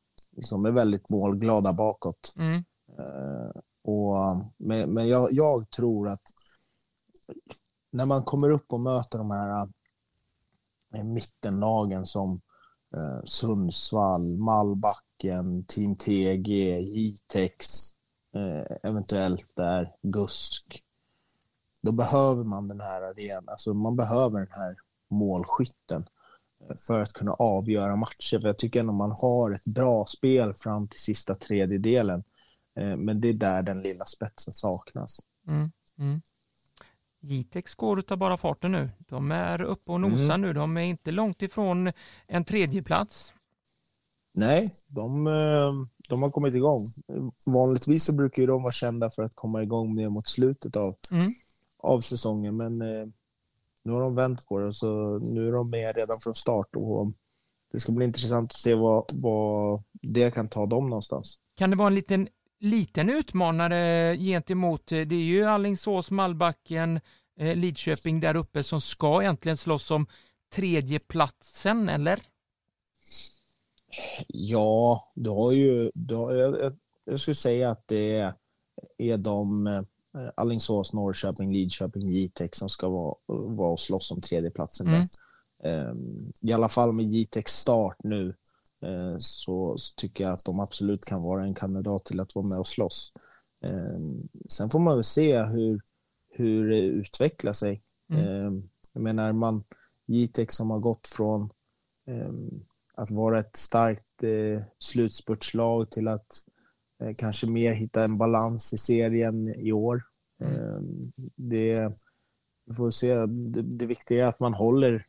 [0.43, 2.33] som är väldigt målglada bakåt.
[2.37, 2.65] Mm.
[2.99, 3.51] Eh,
[3.85, 4.15] och,
[4.57, 6.23] men men jag, jag tror att
[7.91, 9.69] när man kommer upp och möter de här
[10.95, 12.41] eh, mittenlagen som
[12.97, 17.67] eh, Sundsvall, Mallbacken, Team TG, Jitex,
[18.35, 20.83] eh, eventuellt där Gusk.
[21.81, 24.77] Då behöver man den här arenan, alltså man behöver den här
[25.09, 26.09] målskytten
[26.87, 28.41] för att kunna avgöra matcher.
[28.41, 32.25] För jag tycker ändå man har ett bra spel fram till sista tredjedelen.
[32.79, 35.19] Eh, Men det är där den lilla spetsen saknas.
[35.49, 35.71] Mm.
[35.99, 36.21] Mm.
[37.21, 38.91] Jitex går utav bara farten nu.
[38.99, 40.41] De är uppe och nosar Mm.
[40.41, 40.53] nu.
[40.53, 41.93] De är inte långt ifrån
[42.27, 43.33] en tredje plats.
[44.35, 45.73] Nej, de, eh,
[46.09, 46.81] de har kommit igång.
[47.47, 51.27] Vanligtvis så brukar de vara kända för att komma igång ner mot slutet av, Mm.
[51.79, 53.07] av säsongen, men eh,
[53.89, 57.13] nu har de vänt på det, så nu är de med redan från start och
[57.73, 61.39] det ska bli intressant att se vad, vad det kan ta dem någonstans.
[61.57, 62.29] Kan det vara en liten,
[62.61, 67.01] liten utmanare gentemot, eh, det är ju Allingsås, Mallbacken,
[67.41, 70.07] eh, Lidköping där uppe som ska egentligen slåss om
[70.53, 72.21] tredje platsen eller?
[74.27, 75.91] Ja, du har ju...
[75.95, 78.35] Du har, jag, jag- jag skulle säga att det är,
[78.99, 79.67] är de
[80.15, 85.01] eh, Alingsås, Norrköping, Lidköping, Jitex som ska vara, vara och slåss om tredjeplatsen Mm.
[85.01, 85.09] där.
[85.71, 88.35] Ehm, I alla fall med Jitex start nu
[88.83, 92.47] eh, så, så tycker jag att de absolut kan vara en kandidat till att vara
[92.47, 93.13] med och slåss.
[93.61, 95.81] Ehm, sen får man väl se hur,
[96.31, 97.83] hur det utvecklar sig.
[98.11, 98.27] Mm.
[98.27, 99.65] Ehm, jag menar, man,
[100.07, 101.51] Jitex som har gått från
[102.95, 106.45] att vara ett starkt eh, slutspurtslag till att
[107.17, 110.03] kanske mer hitta en balans i serien i år.
[110.41, 110.55] Mm.
[110.55, 110.81] Eh,
[111.37, 111.93] det,
[112.65, 113.27] vi får se.
[113.27, 115.07] Det, det viktiga är att man håller,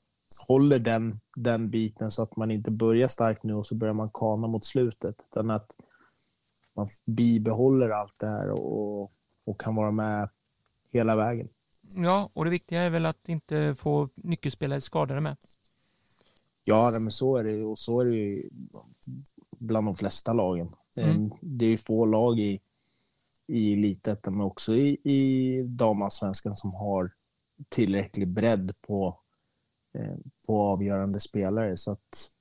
[0.48, 4.10] håller den, den biten så att man inte börjar starkt nu och så börjar man
[4.14, 5.16] kana mot slutet.
[5.30, 5.72] Utan att
[6.76, 9.12] man bibehåller allt det här och,
[9.46, 10.30] och kan vara med
[10.92, 11.48] hela vägen.
[11.96, 15.38] Ja, och det viktiga är väl att inte få nyckelspelare skadade med.
[16.64, 17.64] Ja, men så är det.
[17.64, 18.50] Och så är det ju
[19.60, 20.70] bland de flesta lagen.
[20.98, 21.26] Mm.
[21.26, 22.62] Eh, Det är få lag i,
[23.48, 27.12] i elitettan, men också i, i damallsvenskan som har
[27.70, 29.18] tillräcklig bredd på,
[29.94, 30.16] eh,
[30.48, 31.78] på avgörande spelare.
[31.78, 32.32] Så att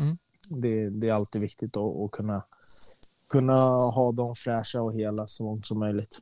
[0.00, 0.16] Mm.
[0.48, 2.42] det, det är alltid viktigt att, att kunna,
[3.28, 6.18] kunna ha dem fräscha och hela så långt som möjligt.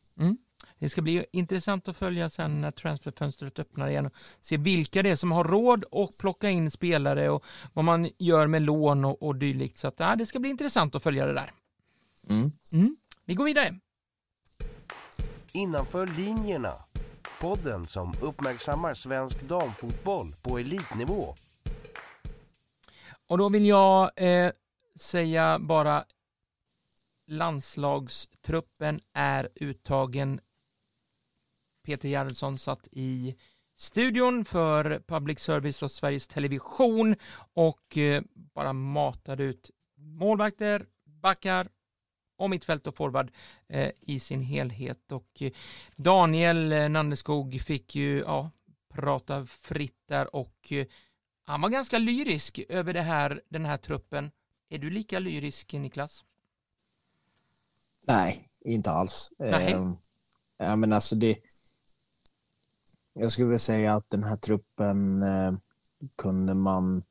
[0.83, 5.11] Det ska bli intressant att följa sen när transferfönstret öppnar igen och se vilka det
[5.11, 9.23] är som har råd att plocka in spelare och vad man gör med lån och,
[9.23, 9.77] och dylikt.
[9.77, 11.53] Så att, ja, det ska bli intressant att följa det där.
[12.29, 12.53] Mm.
[12.73, 12.97] Mm.
[13.25, 13.75] Vi går vidare.
[15.55, 16.73] Innanför linjerna.
[17.41, 21.35] Podden som uppmärksammar svensk damfotboll på elitnivå.
[23.27, 24.53] Och då vill jag eh,
[24.97, 26.05] säga bara
[27.27, 30.41] landslagstruppen är uttagen.
[31.83, 33.35] Peter Gerhardsson satt i
[33.77, 37.17] studion för Public Service och Sveriges Television
[37.55, 41.69] och eh, bara matade ut målvakter, backar
[42.37, 43.31] och mittfält och forward
[43.69, 45.13] eh, i sin helhet.
[45.13, 45.53] Och eh,
[45.97, 48.51] Daniel Nanneskog fick ju ja,
[48.95, 50.73] prata fritt där och
[51.45, 54.31] han var ganska lyrisk över det här, den här truppen.
[54.69, 56.25] Är du lika lyrisk, Niklas?
[58.07, 59.31] Nej, inte alls.
[59.39, 59.77] Nej.
[60.57, 61.37] Ja, men alltså det...
[63.15, 65.53] Jag skulle vilja säga att den här truppen eh,
[66.17, 67.03] kunde man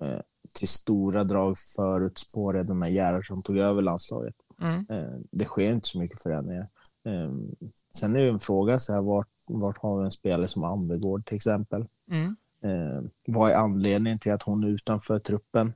[0.00, 0.20] eh,
[0.52, 4.34] till stora drag förutspå redan när Gerhardsson tog över landslaget.
[4.60, 4.86] Mm.
[4.88, 6.68] Eh, det sker inte så mycket förändringar.
[7.04, 7.56] Um,
[7.94, 11.26] sen är det en fråga, så här, vart, vart har vi en spelare som Ambegård
[11.26, 11.86] till exempel?
[12.10, 12.36] Mm.
[12.64, 15.72] Uh, vad är anledningen till att hon är utanför truppen?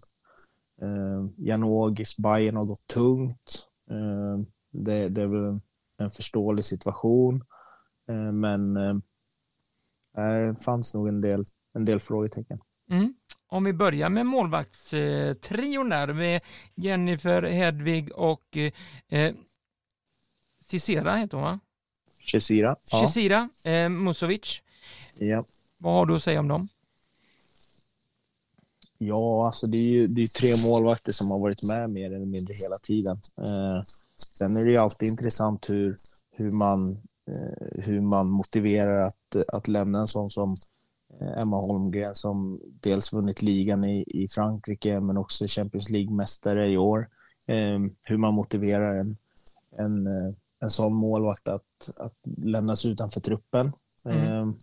[0.83, 3.69] Uh, Janogis Bayern har gått tungt.
[3.91, 4.39] Uh,
[4.71, 5.61] det, det, är väl
[5.97, 7.45] en förståelig situation.
[8.33, 8.77] Men
[10.15, 12.59] det fanns nog en del, en del frågetecken.
[12.91, 13.15] Mm.
[13.47, 16.41] Om vi börjar med målvaktstrion där med
[16.75, 18.57] Jennifer, Hedvig och
[19.09, 19.35] eh,
[20.65, 21.61] Cicera heter hon va?
[22.31, 22.77] Cesira.
[22.91, 23.07] Ja.
[23.07, 24.63] Cesira eh, Musovic.
[25.19, 25.45] Ja.
[25.79, 26.69] Vad har du att säga om dem?
[28.99, 32.27] Ja, alltså det är ju det är tre målvakter som har varit med mer eller
[32.27, 33.21] mindre hela tiden.
[33.39, 33.83] Eh,
[34.17, 35.97] sen är det ju alltid intressant hur,
[36.31, 36.97] hur, man, eh,
[37.73, 40.57] hur man motiverar att, att lämna en sån som
[41.21, 46.77] eh, Emma Holmgren som dels vunnit ligan i, i Frankrike men också Champions League-mästare i
[46.77, 47.09] år.
[47.47, 49.17] Eh, hur man motiverar en,
[49.79, 53.73] en, eh, en sån målvakt att, att lämnas utanför truppen.
[54.05, 54.23] Mm.
[54.23, 54.55] Eh,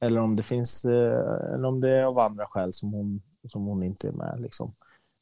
[0.00, 3.82] eller om det finns, eller om det är av andra skäl som hon som hon
[3.82, 4.40] inte är med.
[4.40, 4.72] Liksom.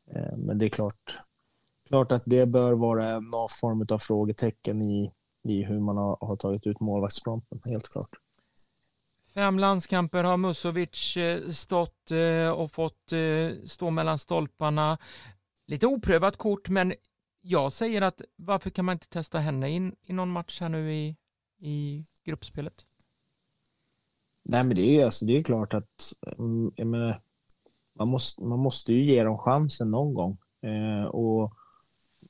[0.06, 1.18] Eh, men det är klart,
[1.88, 5.11] klart att det bör vara någon form av frågetecken i,
[5.42, 8.11] i hur man har, har tagit ut målvaktsfronten, helt klart.
[9.35, 13.12] Fem landskamper har Musovic eh, stått eh, och fått
[13.66, 14.98] stå mellan stolparna.
[15.66, 16.94] Lite oprövat kort, men
[17.40, 20.94] jag säger att varför kan man inte testa henne in i någon match här nu
[20.94, 21.16] i,
[21.59, 22.85] i gruppspelet?
[24.42, 27.20] Nej, men det är, alltså, det är klart att mm, menar,
[27.94, 30.38] man måste, man måste ju ge dem chansen någon gång.
[30.62, 31.55] Eh, och,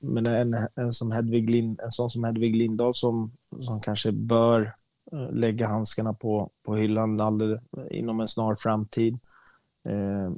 [0.00, 4.74] men en, en, som Hedvig Lind, en sån som Hedvig Lindahl som, som kanske bör
[5.12, 7.60] eh, lägga handskarna på, på hyllan alldeles,
[7.90, 9.18] inom en snar framtid
[9.84, 10.32] eh,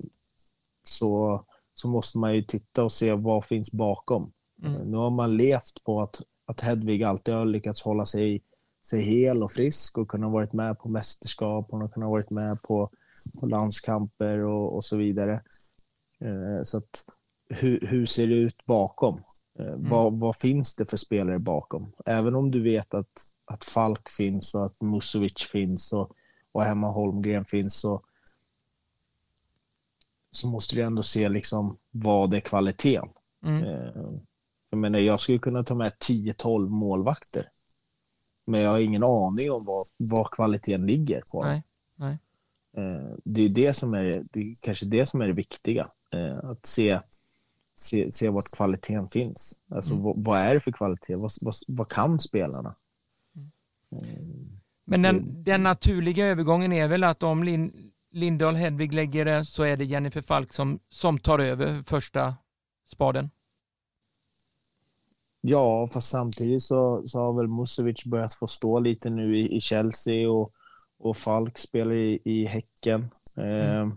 [0.83, 1.45] så,
[1.75, 4.33] så måste man ju titta och se vad finns bakom.
[4.63, 4.75] Mm.
[4.75, 8.43] Eh, nu har man levt på att, att Hedvig alltid har lyckats hålla sig,
[8.83, 11.67] sig hel och frisk och kunnat varit med på mästerskap.
[11.71, 12.91] Hon har kunnat varit med på
[13.41, 15.43] på landskamper och, och så vidare.
[16.21, 17.05] Eh, så att,
[17.49, 19.21] hur, hur, ser det ut bakom?
[19.59, 19.89] Eh, mm.
[19.89, 21.93] vad, vad, finns det för spelare bakom?
[22.07, 26.13] Även om du vet att, att Falk finns och att Musovic finns och,
[26.53, 28.03] och Emma Holmgren finns så,
[30.31, 33.09] så måste du ändå se liksom vad är kvaliteten.
[33.45, 33.65] Mm.
[33.65, 34.13] Eh,
[34.71, 37.49] jag menar, jag skulle kunna ta med 10-12 målvakter.
[38.47, 41.45] Men jag har ingen aning om vad, vad kvaliteten ligger på.
[41.45, 41.63] Nej,
[41.97, 42.19] nej.
[42.77, 45.87] Eh, det är det som är, det är kanske det som är det viktiga.
[46.43, 47.01] Att se,
[47.83, 49.59] se, se vart kvaliteten finns.
[49.71, 50.05] Alltså mm.
[50.05, 51.17] vad, vad, är det för kvalitet?
[51.17, 52.75] Vad, vad, vad kan spelarna?
[53.93, 54.61] Mm.
[54.85, 59.63] Men den, den, naturliga övergången är väl att om Lin, Lindahl Hedvig lägger det så
[59.63, 62.35] är det Jennifer Falk som, som tar över första
[62.87, 63.31] spaden.
[65.41, 69.61] Ja, fast samtidigt så, så har väl Musovic börjat få stå lite nu i, i
[69.61, 70.53] Chelsea och
[71.03, 73.11] och Falk spelar i, i Häcken.
[73.37, 73.61] Mm.
[73.61, 73.95] Eh,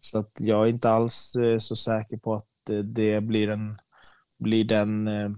[0.00, 2.46] så att jag är inte alls eh, så säker på att
[2.84, 3.78] det blir, en,
[4.38, 5.30] blir den eh,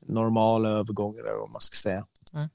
[0.00, 2.06] normala övergången, eller vad man ska säga.
[2.34, 2.48] Mm.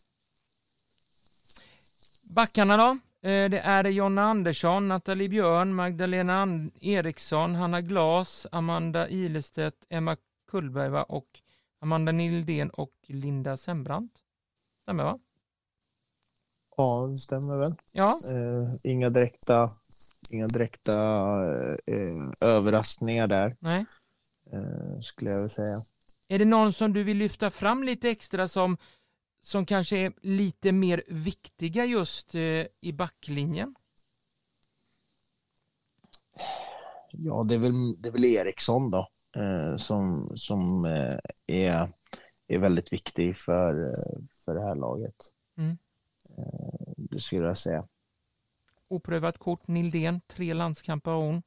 [2.29, 2.89] Backarna då?
[3.29, 6.47] Eh, det är Jonna Andersson, Nathalie Björn, Magdalena
[6.81, 10.17] Eriksson, Hanna Glas, Amanda Ilestedt, Emma
[10.51, 11.41] Kullberg och
[11.79, 14.11] Amanda Nildén och Linda Sembrant.
[14.83, 15.19] Stämmer va?
[16.77, 17.75] Ja, det stämmer väl.
[17.91, 18.09] Ja.
[18.09, 19.69] Eh, inga direkta,
[20.31, 20.93] inga direkta
[21.87, 23.55] eh, överraskningar där.
[23.59, 23.85] Nej.
[24.53, 25.77] Eh, skulle jag vilja säga.
[26.27, 28.77] Är det någon som du vill lyfta fram lite extra som,
[29.43, 33.75] som kanske är lite mer viktiga just eh, i backlinjen?
[37.11, 41.15] Ja, det är väl, det är väl Eriksson då, eh, som, som eh,
[41.47, 41.89] är,
[42.47, 43.93] är väldigt viktig för,
[44.45, 45.15] för det här laget.
[45.57, 45.77] Mm.
[46.37, 47.87] Eh, det skulle jag säga.
[48.89, 51.41] Oprövat kort, Nildén, tre landskamper har hon.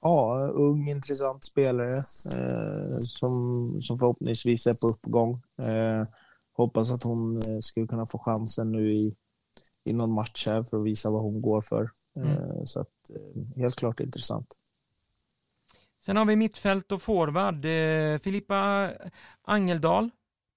[0.00, 5.42] Ja, ung intressant spelare eh, som, som förhoppningsvis är på uppgång.
[5.62, 6.04] Eh,
[6.52, 9.14] hoppas att hon eh, skulle kunna få chansen nu i,
[9.84, 11.90] i någon match här för att visa vad hon går för.
[12.16, 12.66] Eh, mm.
[12.66, 14.54] Så att, eh, helt klart intressant.
[16.04, 17.66] Sen har vi mittfält och forward.
[18.22, 18.90] Filippa
[19.42, 20.10] Angeldal.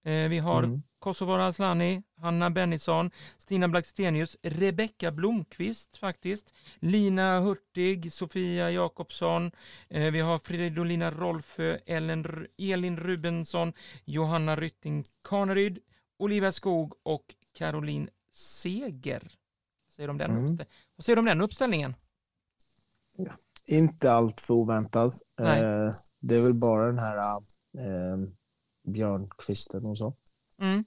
[0.04, 0.82] vi har mm.
[1.02, 9.52] Kosovo Aslani, Hanna Bennison, Stina Blackstenius, Rebecka Blomqvist faktiskt, Lina Hurtig, Sofia Jakobsson,
[9.89, 13.74] eh, vi har Fridolina Rolfö, Ellen, Elin Rubensson,
[14.06, 15.80] Johanna Rytting Kaneryd,
[16.20, 19.32] Olivia Skog och Caroline Seger.
[19.97, 20.58] Du om den, mm.
[20.95, 21.95] Vad säger du om den uppställningen?
[23.16, 23.32] Ja,
[23.66, 25.14] inte allt för oväntat.
[25.39, 27.18] Eh, det är väl bara den här
[27.78, 28.18] eh,
[28.88, 30.14] björnkvisten och så.
[30.62, 30.86] Mm.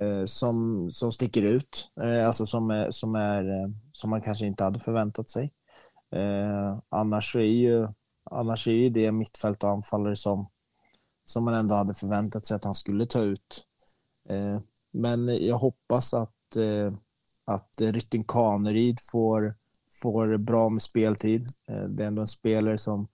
[0.00, 4.64] Eh, som, som sticker ut, eh, alltså som, som, är, eh, som man kanske inte
[4.64, 5.52] hade förväntat sig.
[6.14, 7.88] Eh, annars, är ju,
[8.30, 10.50] annars är ju det mittfält och anfallare som,
[11.24, 13.66] som man ändå hade förväntat sig att han skulle ta ut.
[14.28, 14.60] Eh,
[14.92, 16.94] men jag hoppas att, eh,
[17.44, 19.54] att Rytting Kaneryd får,
[20.02, 21.46] får bra med speltid.
[21.68, 23.08] Eh, det är ändå en spelare som,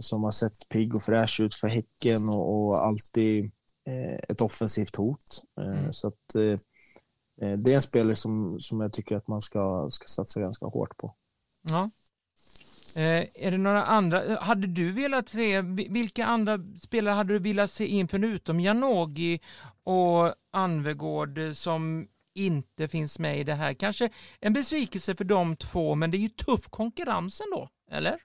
[0.00, 3.50] som har sett pigg och fräsch ut för Häcken och, och alltid
[4.28, 5.42] ett offensivt hot.
[5.60, 5.92] Mm.
[5.92, 6.34] Så att,
[7.36, 10.96] det är en spelare som, som jag tycker att man ska, ska satsa ganska hårt
[10.96, 11.14] på.
[11.62, 11.90] Ja,
[12.96, 14.40] Eh, är det några andra?
[14.40, 15.60] Hade du velat se,
[15.90, 19.38] vilka andra spelare hade du velat se in förutom Janogy
[19.84, 23.74] och Anvegård som inte finns med i det här?
[23.74, 24.10] Kanske
[24.40, 28.18] en besvikelse för de två, men det är ju tuff konkurrens ändå, eller?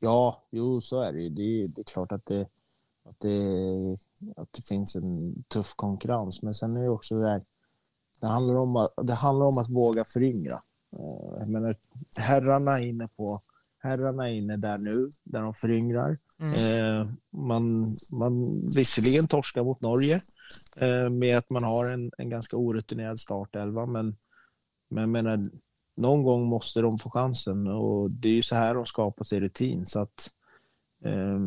[0.00, 1.28] Ja, jo, så är det ju.
[1.28, 2.46] Det, det är klart att det,
[3.04, 3.98] att, det,
[4.36, 7.42] att det finns en tuff konkurrens, men sen är det också det här,
[8.20, 10.62] det handlar om att, det handlar om att våga föryngra.
[10.92, 11.76] Eh, jag menar,
[12.18, 13.40] herrarna är inne på
[13.84, 16.16] herrarna är inne där nu, där de föryngrar.
[16.38, 16.54] Mm.
[16.54, 20.20] Eh, man, man visserligen torskar mot Norge
[20.76, 24.16] eh, med att man har en, en ganska orutinerad startelva, men,
[24.90, 25.50] men jag menar,
[25.96, 29.40] någon gång måste de få chansen och det är ju så här de skapar sig
[29.40, 29.86] rutin.
[29.86, 30.30] Så att,
[31.04, 31.38] eh,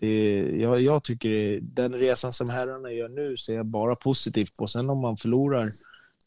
[0.00, 4.66] det, jag, jag tycker den resan som herrarna gör nu ser jag bara positivt på.
[4.66, 5.64] Sen om man förlorar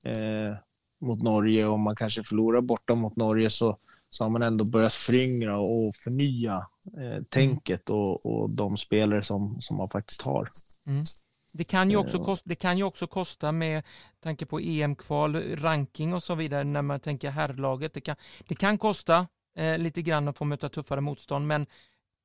[0.03, 0.55] eh,
[1.01, 3.77] mot Norge och man kanske förlorar borta mot Norge så,
[4.09, 6.67] så har man ändå börjat föryngra och förnya
[6.97, 10.49] eh, tänket och, och de spelare som, som man faktiskt har.
[10.87, 11.03] Mm.
[11.53, 13.83] Det kan, ju också kosta, det kan ju också kosta med
[14.19, 17.93] tanke på EM-kval, ranking och så vidare när man tänker herrlaget.
[17.93, 18.15] Det kan,
[18.47, 21.65] det kan kosta eh, lite grann att få möta tuffare motstånd men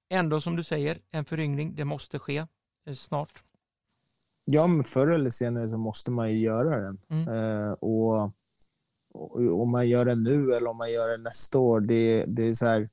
[0.08, 2.46] ändå som du säger, en föryngring, det måste ske
[2.86, 3.44] eh, snart.
[4.44, 6.98] Ja, men förr eller senare så måste man ju göra den.
[7.08, 7.28] Mm.
[7.28, 8.32] Eh, och
[9.62, 12.54] om man gör det nu eller om man gör det nästa år, det, det är
[12.54, 12.88] så här,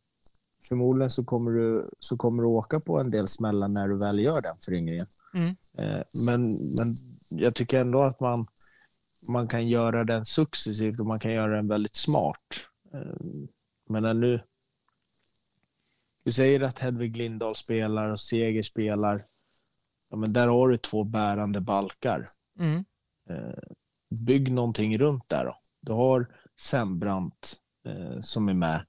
[0.68, 4.20] förmodligen så kommer, du, så kommer du åka på en del smällar när du väl
[4.20, 5.05] gör den föryngringen.
[5.34, 5.49] Mm.
[5.78, 6.95] Eh, men, men
[7.30, 8.47] jag tycker ändå att man,
[9.30, 12.47] man kan göra den successivt och man kan göra den väldigt smart.
[12.93, 13.26] Eh,
[13.89, 14.39] men nu...
[16.26, 19.26] Du säger att Hedvig Lindahl spelar och Seger spelar.
[20.10, 22.26] Ja, men där har du två bärande balkar.
[22.60, 22.86] Mm.
[23.30, 23.64] Eh,
[24.28, 25.60] bygg någonting runt där då.
[25.82, 28.86] Du har Sembrant eh, som är med.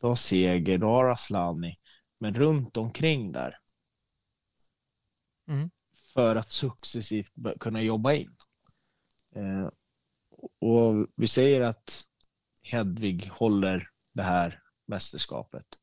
[0.00, 1.74] Du har Seger, du har Aslani.
[2.20, 3.58] Men runt omkring där.
[5.48, 5.70] Mm.
[6.14, 8.36] För att successivt kunna jobba in.
[9.34, 9.68] Eh,
[10.60, 12.04] och vi säger att
[12.62, 15.79] Hedvig håller det här mästerskapet.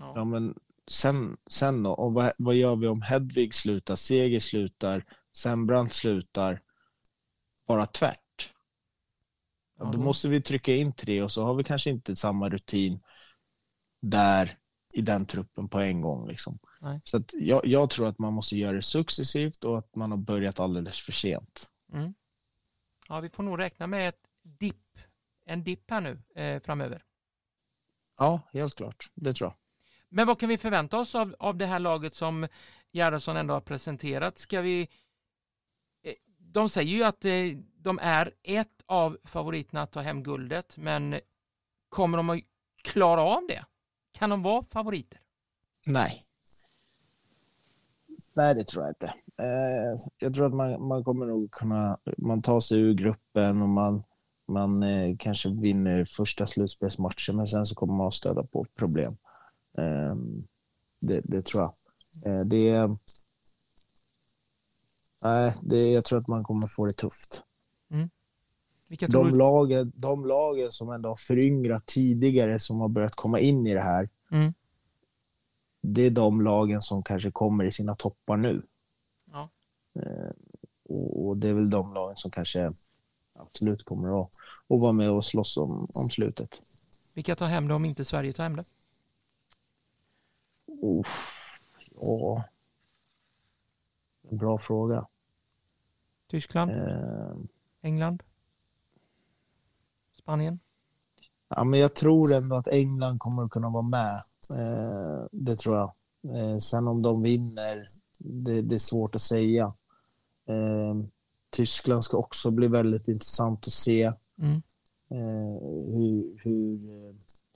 [0.00, 0.54] Ja, ja men
[0.86, 1.90] sen, sen då?
[1.90, 6.62] Och vad, vad gör vi om Hedvig slutar, Seger slutar, Sembrant slutar?
[7.66, 8.52] Bara tvärt.
[9.78, 13.00] Ja, då måste vi trycka in tre och så har vi kanske inte samma rutin
[14.02, 14.58] där
[14.94, 16.28] i den truppen på en gång.
[16.28, 16.58] Liksom.
[17.04, 20.18] Så att jag, jag, tror att man måste göra det successivt och att man har
[20.18, 21.70] börjat alldeles för sent.
[21.92, 22.14] Mm.
[23.08, 24.98] Ja, vi får nog räkna med ett dipp,
[25.44, 27.04] en dipp här nu eh, framöver.
[28.18, 29.10] Ja, helt klart.
[29.14, 29.59] Det tror jag.
[30.10, 32.46] Men vad kan vi förvänta oss av, av det här laget som
[32.92, 34.38] Gerhardsson ändå har presenterat?
[34.38, 34.88] Ska vi...
[36.02, 37.32] Eh, de säger ju att eh,
[37.76, 41.20] de är ett av favoriterna att ta hem guldet, men
[41.88, 42.40] kommer de att
[42.82, 43.64] klara av det?
[44.12, 45.20] Kan de vara favoriter?
[45.86, 46.22] Nej.
[48.34, 49.14] Nej, det tror jag inte.
[49.42, 53.68] Eh, jag tror att man, man kommer nog kunna, man tar sig ur gruppen och
[53.68, 54.02] man,
[54.48, 54.84] man
[55.18, 59.16] kanske vinner första slutspelsmatchen, men sen så kommer man att stöta på problem.
[59.78, 60.14] Eh,
[61.00, 61.72] det, det, tror jag.
[62.26, 62.96] Eh, det,
[65.22, 67.42] nej, det, jag tror att man kommer få det tufft.
[67.90, 68.10] Mm.
[69.08, 73.74] de, lagen, de lagen som ändå har föryngrat tidigare, som har börjat komma in i
[73.74, 74.54] det här, mm.
[75.80, 78.62] det är de lagen som kanske kommer i sina toppar nu.
[79.32, 79.48] Ja.
[79.94, 80.30] Eh,
[80.88, 82.72] och, och, det är väl de lagen som kanske
[83.34, 84.30] absolut kommer att,
[84.68, 86.50] att vara med och slåss om, om slutet.
[87.14, 88.64] Vilka tar hem det om inte Sverige tar hem det?
[90.82, 91.06] Oh,
[91.94, 92.44] ja.
[94.30, 95.06] Bra fråga.
[96.30, 96.70] Tyskland?
[96.70, 97.36] Eh,
[97.82, 98.22] England?
[100.18, 100.60] Spanien?
[101.48, 104.22] Ja, men jag tror ändå att England kommer att kunna vara med.
[104.58, 105.92] Eh, det tror jag.
[106.36, 107.86] Eh, sen om de vinner,
[108.18, 109.64] det, det är svårt att säga.
[110.46, 110.94] Eh,
[111.50, 114.12] Tyskland ska också bli väldigt intressant att se
[114.42, 114.62] mm.
[115.12, 116.78] Eh, hur, hur,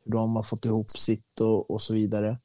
[0.03, 2.39] hur de har fått ihop sitt och, och så vidare.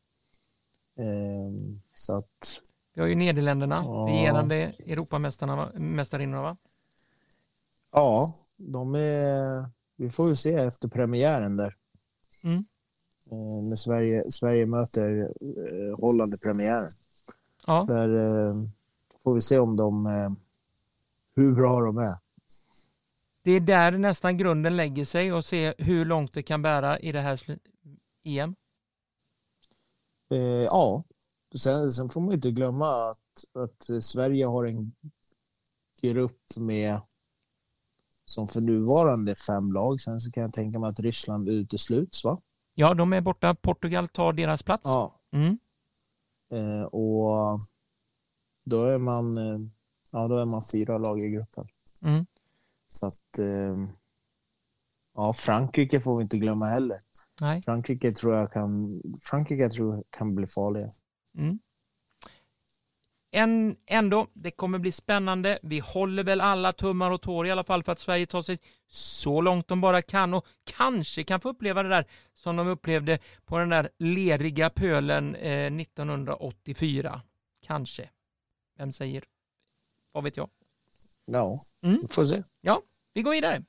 [0.99, 1.51] Eh,
[1.93, 2.59] så att
[2.93, 4.05] Vi har ju Nederländerna, Ja.
[4.09, 6.57] regerande Europamästarinnorna va?
[7.91, 9.65] Ja, de är...
[9.95, 11.75] Vi får ju se efter premiären där.
[12.43, 12.65] Mm.
[13.31, 16.89] Eh, när Sverige, Sverige möter eh, Holland i premiären.
[17.67, 18.17] Ja, Där
[18.49, 18.63] eh,
[19.23, 20.05] får vi se om de...
[20.05, 20.29] Eh,
[21.35, 22.15] hur bra de är.
[23.43, 27.11] det är där nästan grunden lägger sig och se hur långt det kan bära i
[27.11, 27.41] det här
[28.23, 28.55] EM.
[30.29, 31.03] Eh, ja,
[31.55, 34.95] sen, sen får man inte glömma att, att Sverige har en
[36.01, 37.01] grupp med
[38.25, 40.01] som för nuvarande fem lag.
[40.01, 42.39] Sen så kan jag tänka mig att Ryssland utesluts, va?
[42.75, 43.55] Ja, de är borta.
[43.55, 44.83] Portugal tar deras plats.
[44.85, 45.19] Ja.
[45.31, 45.59] Mm.
[46.51, 47.59] Eh, och
[48.65, 49.59] då är man eh,
[50.11, 51.67] ja, då är man fyra lag i gruppen.
[52.01, 52.25] Mm.
[52.87, 53.87] Så att eh,
[55.19, 56.99] ja, Frankrike får vi inte glömma heller.
[57.41, 57.61] Nej.
[57.61, 60.89] Frankrike tror jag kan, Frankrike tror jag kan bli farliga.
[61.37, 61.59] Mm.
[63.31, 65.59] En, ändå, det kommer bli spännande.
[65.61, 68.57] Vi håller väl alla tummar och tår i alla fall för att Sverige tar sig
[68.87, 73.19] så långt de bara kan och kanske kan få uppleva det där som de upplevde
[73.45, 77.21] på den där leriga pölen eh, 1984.
[77.65, 78.09] Kanske.
[78.77, 79.23] Vem säger?
[80.11, 80.49] Vad vet jag?
[81.25, 81.99] Ja, Mm.
[82.01, 82.43] vi får se.
[82.61, 82.81] Ja,
[83.13, 83.63] vi går vidare.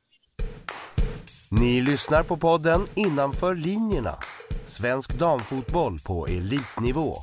[1.50, 4.18] Ni lyssnar på podden Innanför linjerna.
[4.64, 7.14] Svensk damfotboll på elitnivå.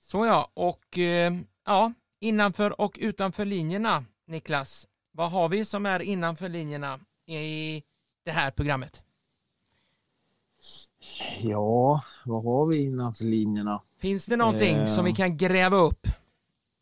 [0.00, 1.32] Så ja, och eh,
[1.64, 4.86] ja, innanför och utanför linjerna, Niklas.
[5.12, 7.82] Vad har vi som är innanför linjerna i
[8.24, 9.02] det här programmet?
[11.40, 13.82] Ja, vad har vi innanför linjerna?
[13.98, 14.86] Finns det någonting Eh.
[14.86, 16.06] som vi kan gräva upp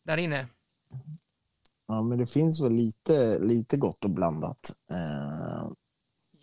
[0.05, 0.47] där inne?
[1.93, 4.71] Ja, men det finns väl lite, lite gott och blandat.
[4.91, 5.67] Eh,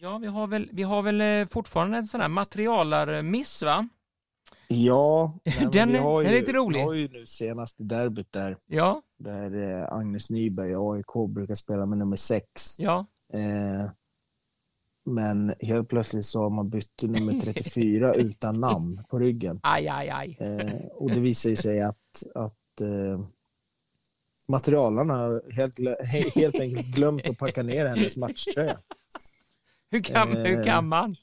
[0.02, 3.88] Ja, vi har väl, vi har väl eh, fortfarande en sån här materialarmiss, va?
[4.68, 6.78] ja, nej, Den är- ju, är lite rolig.
[6.80, 11.54] Vi har ju nu senast i derbyt där, Ja, där eh, Agnes Nyberg, AIK, brukar
[11.54, 12.76] spela med nummer sex.
[12.78, 13.90] ja, Eh,
[15.04, 19.60] men helt plötsligt så har man bytt nummer 34 utan namn på ryggen.
[19.62, 20.36] aj, aj, aj.
[20.40, 23.20] Eh, och det visar ju sig att, att eh,
[24.50, 25.78] materialarna har helt,
[26.34, 28.78] helt enkelt glömt att packa ner hennes matchtröja.
[29.90, 31.16] Hur kan, hur eh, kan man?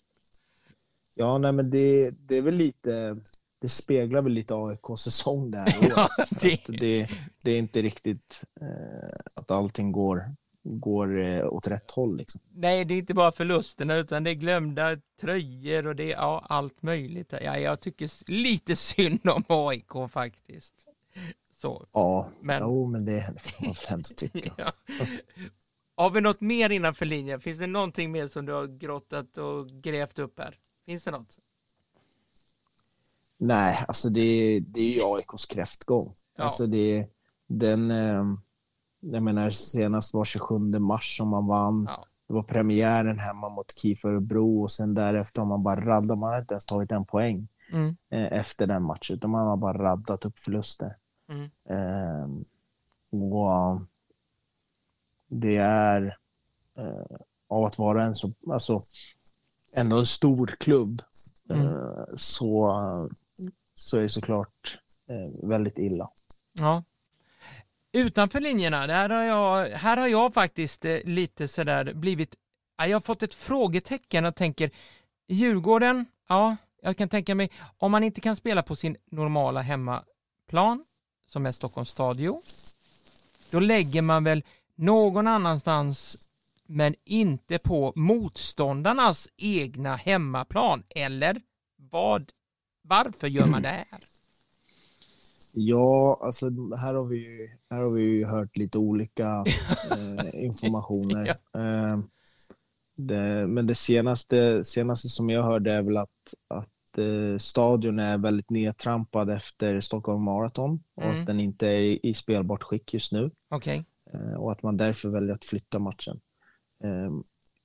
[1.15, 3.17] Ja, nej, men det, det är väl lite...
[3.61, 5.77] Det speglar väl lite AIK-säsong där.
[5.95, 6.09] Ja,
[6.41, 6.77] det- det...
[6.77, 7.09] Det,
[7.43, 12.17] det är inte riktigt eh, att allting går, går eh, åt rätt håll.
[12.17, 12.41] Liksom.
[12.51, 16.45] Nej, det är inte bara förlusterna utan det är glömda tröjor och det är ja,
[16.49, 17.33] allt möjligt.
[17.41, 20.75] Ja, jag tycker lite synd om AIK faktiskt.
[21.61, 24.51] Så, Ja, Men- Jo, men det får man ändå tycka.
[24.57, 24.71] ja.
[25.95, 27.41] Har vi något mer innanför linjen?
[27.41, 30.59] Finns det någonting mer som du har grottat och grävt upp här?
[30.85, 31.37] Finns det något?
[33.37, 36.13] Nej, alltså det, det är ju AIKs kräftgång.
[36.37, 36.43] Ja.
[36.43, 37.07] Alltså det,
[37.47, 38.23] den, eh,
[38.99, 41.85] jag menar senast var 27 mars som man vann.
[41.89, 42.05] Ja.
[42.27, 46.17] Det var premiären hemma mot KIF Örebro och sen därefter har man bara raddat.
[46.17, 47.97] Man har inte ens tagit en poäng Mm.
[48.11, 50.95] eh, efter den matchen, utan man har bara raddat upp förluster.
[51.29, 51.49] Mm.
[51.69, 52.27] Eh,
[53.31, 53.81] och
[55.27, 56.17] det är
[56.77, 57.17] eh,
[57.47, 58.81] av att vara en så, alltså
[59.75, 61.01] ändå en stor klubb
[61.49, 61.65] Mm.
[61.65, 62.73] eh, så,
[63.73, 64.77] så är det såklart
[65.09, 66.09] eh, väldigt illa.
[66.53, 66.83] Ja.
[67.91, 72.35] Utanför linjerna, där har jag, här har jag faktiskt eh, lite sådär blivit,
[72.77, 74.71] ja, jag har fått ett frågetecken och tänker
[75.27, 80.85] Djurgården, ja, jag kan tänka mig, om man inte kan spela på sin normala hemmaplan,
[81.27, 82.41] som är Stockholms stadio,
[83.51, 84.43] då lägger man väl
[84.75, 86.29] någon annanstans,
[86.65, 91.41] men inte på motståndarnas egna hemmaplan, eller
[91.91, 92.31] vad,
[92.81, 93.87] varför gör man det här?
[95.53, 99.45] Ja, alltså här har vi ju, här har vi ju hört lite olika
[99.91, 101.37] eh, informationer.
[101.57, 101.99] Eh,
[102.95, 108.17] det, men det senaste, senaste som jag hörde är väl att, att eh, stadion är
[108.17, 111.19] väldigt nedtrampad efter Stockholm Marathon och Mm.
[111.19, 115.09] att den inte är i, spelbart skick just nu Okej, eh, och att man därför
[115.09, 116.19] väljer att flytta matchen.
[116.83, 117.11] Eh,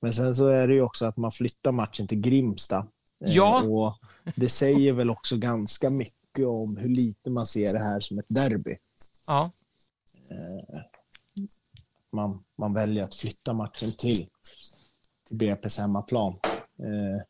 [0.01, 2.77] men sen så är det ju också att man flyttar matchen till Grimsta.
[3.25, 3.63] Eh, Ja.
[3.63, 3.97] Och
[4.35, 8.25] det säger väl också ganska mycket om hur lite man ser det här som ett
[8.27, 8.75] derby.
[9.27, 9.51] ja,
[12.11, 14.27] man, man väljer att flytta matchen till,
[15.27, 16.33] till BP's hemmaplan.
[16.79, 17.21] Eh,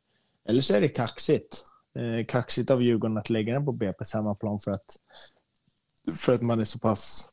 [0.45, 1.63] eller så är det kaxigt.
[1.95, 4.97] Eh, kaxigt av Djurgården att lägga den på BP's hemmaplan för att,
[6.17, 7.29] för att man är så pass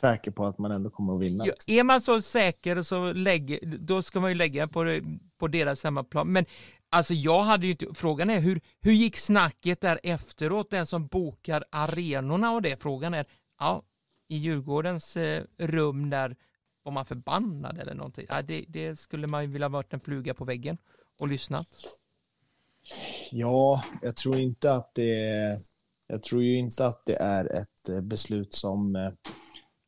[0.00, 1.46] säker på att man ändå kommer att vinna.
[1.46, 5.00] Ja, är man så säker så lägger, då ska man ju lägga på,
[5.38, 6.32] på deras hemmaplan.
[6.32, 6.44] Men
[6.90, 11.06] Alltså jag hade ju inte, frågan är hur, hur gick snacket där efteråt, den som
[11.06, 12.82] bokar arenorna och det?
[12.82, 13.26] Frågan är,
[13.58, 13.82] ja,
[14.28, 16.36] i Djurgårdens eh, rum där
[16.82, 18.26] var man förbannad eller någonting?
[18.28, 20.78] Ja, det, det skulle man ju vilja varit en fluga på väggen
[21.18, 21.68] och lyssnat.
[23.30, 25.54] Ja, jag tror inte att det är,
[26.06, 29.12] jag tror ju inte att det är ett eh, beslut som, eh,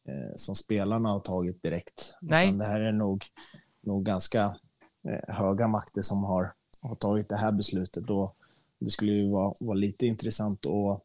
[0.09, 2.15] eh, som spelarna har tagit direkt.
[2.21, 2.47] Nej.
[2.49, 3.25] Utan det här är nog,
[3.81, 4.57] nog ganska
[5.29, 8.11] höga makter som har, har tagit det här beslutet.
[8.11, 8.37] Och
[8.79, 11.03] det skulle ju vara, vara lite intressant att,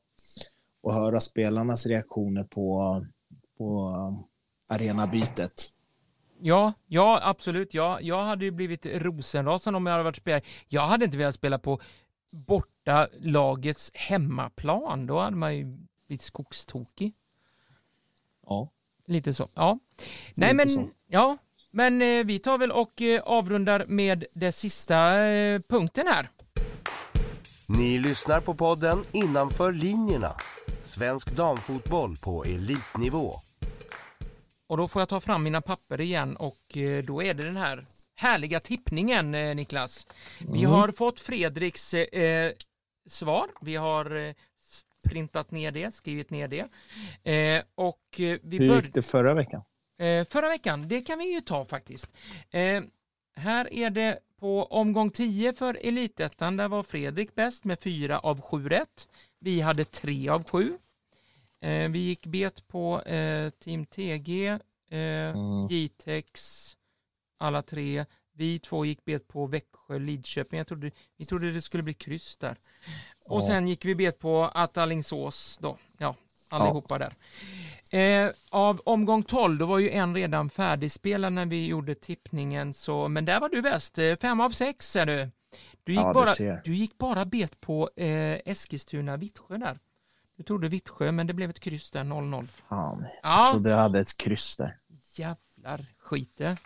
[0.88, 3.02] att höra spelarnas reaktioner på,
[3.58, 3.94] på
[4.68, 5.72] arenabytet.
[6.46, 7.74] Ja, ja absolut.
[7.74, 10.42] Ja, jag hade ju blivit rosenrasande om jag hade varit spelare.
[10.68, 11.82] Jag hade inte velat spela på
[12.32, 15.06] borta lagets hemmaplan.
[15.08, 15.78] Då hade man ju
[16.08, 17.14] blivit skogstokig.
[18.48, 18.70] Ja.
[19.08, 19.48] Lite så.
[19.54, 19.80] Ja.
[20.36, 20.90] Nej, Lite men så.
[21.08, 21.38] ja,
[21.72, 26.30] men eh, vi tar väl och eh, avrundar med det sista eh, punkten här.
[27.70, 30.36] Ni lyssnar på podden Innanför linjerna.
[30.82, 33.36] Svensk damfotboll på elitnivå.
[34.74, 37.58] Och då får jag ta fram mina papper igen och eh, då är det den
[37.58, 40.08] här härliga tippningen eh, Niklas.
[40.40, 42.52] Vi har fått Fredriks eh,
[43.10, 43.50] svar.
[43.62, 44.34] Vi har eh,
[45.04, 46.68] printat ner det, skrivit ner det.
[47.32, 49.62] Eh, och eh, vi Hur gick det förra veckan?
[50.00, 52.16] Eh, förra veckan, det kan vi ju ta faktiskt.
[52.52, 52.84] Eh,
[53.36, 58.42] här är det på omgång 10 för Elitettan, där var Fredrik bäst med 4 av
[58.42, 59.08] 7 rätt.
[59.40, 60.78] Vi hade 3 av 7.
[61.64, 64.60] Eh, vi gick bet på eh, Team TG, eh,
[64.90, 65.68] Mm.
[65.70, 66.68] Jitex,
[67.38, 68.06] alla tre.
[68.36, 70.58] Vi två gick bet på Växjö, Lidköping.
[70.58, 72.58] Jag trodde, vi trodde det skulle bli kryss där.
[73.30, 73.48] Och Ja.
[73.48, 75.78] sen gick vi bet på att Alingsås då.
[75.98, 76.16] Ja,
[76.50, 77.14] allihopa där.
[78.00, 83.08] Eh, av omgång 12, då var ju en redan färdigspelad när vi gjorde tippningen, så,
[83.08, 83.98] men där var du bäst.
[83.98, 85.30] Eh, Fem av sex är du.
[85.84, 86.62] Du gick, Ja, du bara, ser.
[86.66, 89.80] du gick bara bet på eh, Eskilstuna-Vittsjö där.
[90.38, 92.44] Du trodde Vittsjö, men det blev ett kryss där, 0-0.
[92.70, 94.76] Fan, jag Ja, trodde jag hade ett kryss där.
[95.16, 96.58] jävlar skite.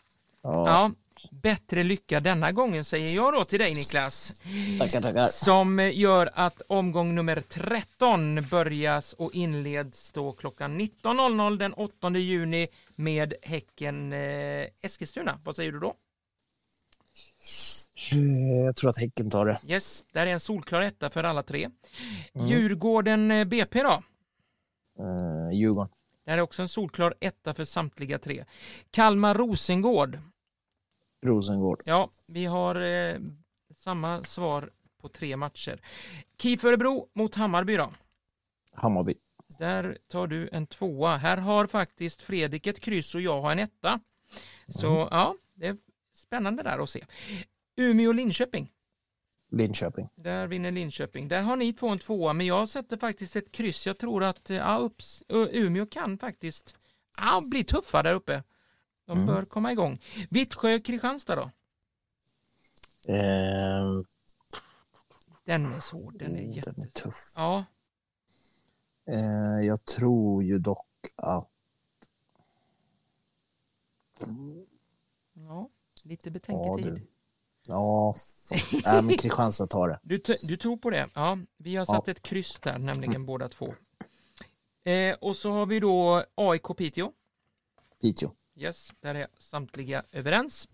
[0.41, 0.91] Ja, Ja,
[1.31, 4.33] bättre lycka denna gången säger jag då till dig Niklas.
[4.79, 5.27] tackar, tackar.
[5.27, 12.67] Som gör att omgång nummer 13 börjas och inleds då klockan 19.00 den 8 juni
[12.95, 15.39] med Häcken eh, Eskilstuna.
[15.43, 15.93] Vad säger du då?
[18.11, 19.59] Eh, Jag tror att Häcken tar det.
[19.67, 21.69] Yes, där är en solklar etta för alla tre.
[22.33, 24.03] Djurgården eh, BP då?
[24.99, 25.89] Uh, Djurgården.
[26.25, 28.45] Där är också en solklar etta för samtliga tre.
[28.91, 30.19] Kalmar Rosengård?
[31.25, 31.81] Rosengård.
[31.85, 33.17] Ja, vi har eh,
[33.75, 34.69] samma svar
[35.01, 35.81] på tre matcher.
[36.37, 37.93] KIF Örebro mot Hammarby då?
[38.73, 39.15] Hammarby.
[39.59, 41.17] Där tar du en tvåa.
[41.17, 43.99] Här har faktiskt Fredrik ett kryss och jag har en etta.
[44.67, 45.77] Så ja, det är
[46.13, 47.05] spännande där att se.
[47.77, 48.67] Umeå-Linköping.
[49.51, 50.09] Linköping.
[50.15, 51.27] Där vinner Linköping.
[51.27, 53.87] Där har ni två en tvåa, men jag sätter faktiskt ett kryss.
[53.87, 56.75] Jag tror att eh, ja, upps, Ö- Umeå kan faktiskt
[57.17, 58.43] ja, bli tuffa där uppe.
[59.05, 59.25] De Mm.
[59.27, 59.99] bör komma igång.
[60.29, 61.51] Vittsjö-Kristianstad då?
[63.13, 64.01] Eh,
[65.43, 66.11] Den är svår.
[66.11, 66.71] Den är oh, jätte...
[66.71, 67.33] den är tuff.
[67.35, 67.65] Ja,
[69.09, 71.49] Eh, jag tror ju dock att...
[75.33, 75.69] ja
[76.03, 76.93] lite Ja, betänketid.
[76.93, 77.07] du.
[77.67, 78.15] Ja.
[78.85, 79.99] Nej, men Kristianstad tar det.
[80.03, 81.07] Du, du tror på det?
[81.13, 82.11] Ja, vi har satt Ja.
[82.11, 83.73] ett kryss där, nämligen båda två.
[84.85, 87.11] Eh, och så har vi då AIK Piteå.
[88.01, 88.31] Piteå.
[88.55, 90.67] Yes, där är samtliga överens.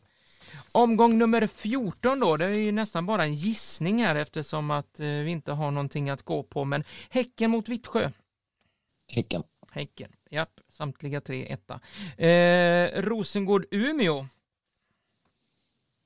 [0.72, 5.06] Omgång nummer 14 då, det är ju nästan bara en gissning här eftersom att eh,
[5.06, 8.12] vi inte har någonting att gå på, men Häcken mot Vittsjö.
[9.16, 9.44] Häcken.
[9.72, 11.80] Häcken, japp, samtliga tre etta.
[12.24, 14.26] Eh, Rosengård-Umeå.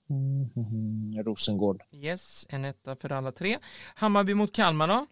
[0.10, 1.84] Mm, Rosengård.
[1.91, 3.60] Yes, en etta för alla tre.
[3.95, 5.05] Hammarby mot Kalmar då?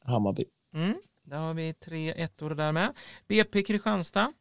[0.00, 0.44] Hammarby.
[0.74, 2.98] Mm, där har vi tre ettor där med.
[3.28, 4.32] BP Kristianstad.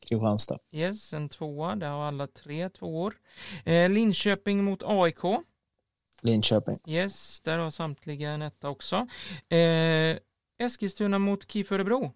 [0.00, 0.58] Kristianstad.
[0.70, 1.76] Yes, en tvåa.
[1.76, 3.18] Där har alla tre tvåor.
[3.64, 5.22] Eh, Linköping mot AIK.
[6.22, 6.78] Linköping.
[6.86, 9.06] Yes, där har samtliga en etta också.
[9.48, 10.18] Eh,
[10.58, 12.12] Eskilstuna mot KIF Örebro.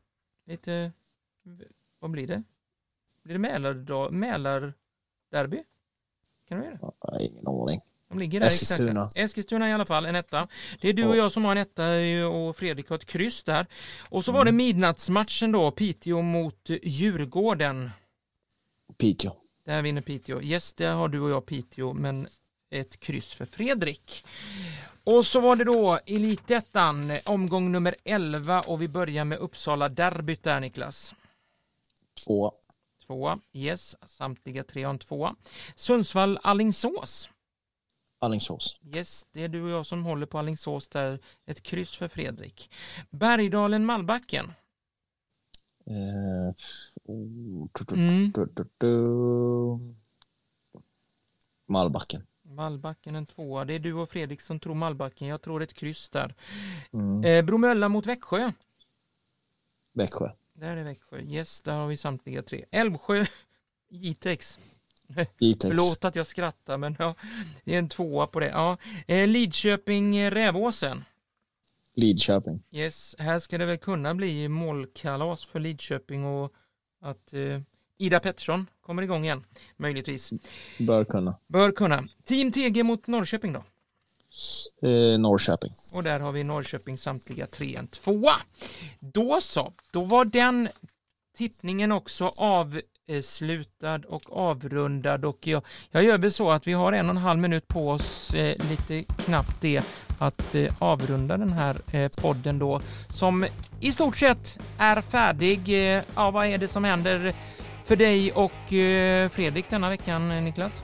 [0.47, 0.93] Lite,
[1.99, 2.43] vad blir det?
[3.23, 5.65] Blir det Mälar, Mälarderby?
[6.61, 7.25] Kan vara det?
[7.25, 7.81] Ingen aning.
[8.09, 9.09] De ligger där Eskilstuna.
[9.17, 10.49] Eskilstuna i alla fall, en etta.
[10.81, 11.19] Det är du och Ja.
[11.23, 13.67] jag som har en etta eh, och Fredrik har ett kryss där.
[14.09, 17.91] Och så var det midnattsmatchen då, Piteå mot Djurgården.
[18.99, 19.33] Piteå.
[19.67, 20.43] Där vinner Piteå.
[20.43, 22.27] Yes, där har du och jag Piteå, men
[22.71, 24.25] ett kryss för Fredrik.
[25.05, 30.43] Och så var det då Elitettan, omgång nummer 11 och vi börjar med Uppsala derbyt
[30.43, 31.15] där Niklas.
[32.27, 32.53] Två.
[33.07, 35.37] Tvåa, yes, samtliga tre har en tvåa.
[35.77, 37.29] Sundsvall Allingsås.
[38.19, 38.79] Alingsås.
[38.95, 41.19] Yes, det är du och jag som håller på Alingsås där.
[41.47, 42.71] Ett kryss för Fredrik.
[43.11, 44.53] Bergdalen, Mallbacken.
[45.87, 46.55] Eh,
[47.05, 48.33] oh, Mm.
[51.67, 52.27] Mallbacken.
[52.43, 53.65] Mallbacken en tvåa.
[53.65, 55.29] Det är du och Fredrik som tror Mallbacken.
[55.29, 56.35] Jag tror ett kryss där.
[56.93, 57.25] Mm.
[57.25, 58.53] Eh, Bromölla mot Växjö.
[59.93, 60.27] Växjö.
[60.63, 61.21] Där är Växjö.
[61.21, 62.65] Yes, där har vi samtliga tre.
[62.71, 63.27] Älvsjö,
[63.91, 64.59] Jitex.
[65.39, 65.69] Jitex.
[65.69, 67.15] Förlåt att jag skrattar, men ja,
[67.65, 68.47] det är en tvåa på det.
[68.47, 68.77] Ja.
[69.07, 71.05] Eh, Lidköping, eh, Rävåsen.
[71.95, 72.63] Lidköping.
[72.71, 76.53] Yes, här ska det väl kunna bli målkalas för Lidköping och
[77.01, 77.61] att eh,
[77.99, 79.45] Ida Pettersson kommer igång igen,
[79.77, 80.33] möjligtvis.
[80.79, 81.39] Bör kunna.
[81.47, 82.05] Bör kunna.
[82.25, 83.65] Team TG mot Norrköping då?
[84.83, 85.72] Eh, Norrköping.
[85.95, 88.35] Och där har vi Norrköping samtliga tre, en tvåa.
[89.01, 90.68] Då så, då var den
[91.37, 97.07] tippningen också avslutad och avrundad och jag, jag gör väl så att vi har en
[97.07, 99.83] och en halv minut på oss, eh, lite knappt det,
[100.18, 102.80] att eh, avrunda den här eh, podden då
[103.11, 103.47] som
[103.80, 105.68] i stort sett är färdig.
[105.68, 107.35] Eh, ja, vad är det som händer
[107.85, 110.83] för dig och eh, Fredrik denna veckan, eh, Niklas?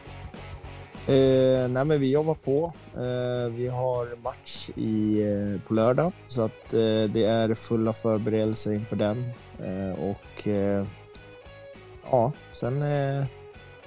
[1.09, 2.73] Eh, nej, men vi jobbar på.
[2.95, 8.73] Eh, vi har match i, eh, på lördag så att eh, det är fulla förberedelser
[8.73, 9.31] inför den.
[9.59, 10.87] Eh, och eh,
[12.11, 13.27] ja, sen är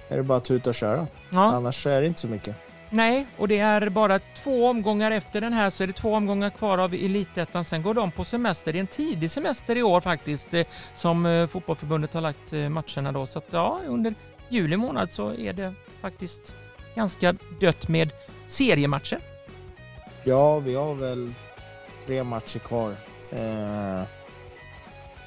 [0.09, 1.07] det bara att tuta och köra.
[1.29, 1.53] Ja.
[1.53, 2.55] Annars är det inte så mycket.
[2.89, 6.49] Nej, och det är bara två omgångar efter den här så är det två omgångar
[6.49, 7.65] kvar av Elitettan.
[7.65, 8.73] Sen går de på semester.
[8.73, 10.49] Det är en tidig semester i år faktiskt
[10.95, 13.25] som fotbollförbundet har lagt matcherna då.
[13.25, 14.15] Så att ja, under
[14.49, 16.55] juli månad så är det faktiskt
[16.95, 18.11] ganska dött med
[18.47, 19.19] seriematcher.
[20.23, 21.33] Ja, vi har väl
[22.05, 22.95] tre matcher kvar
[23.31, 24.03] eh,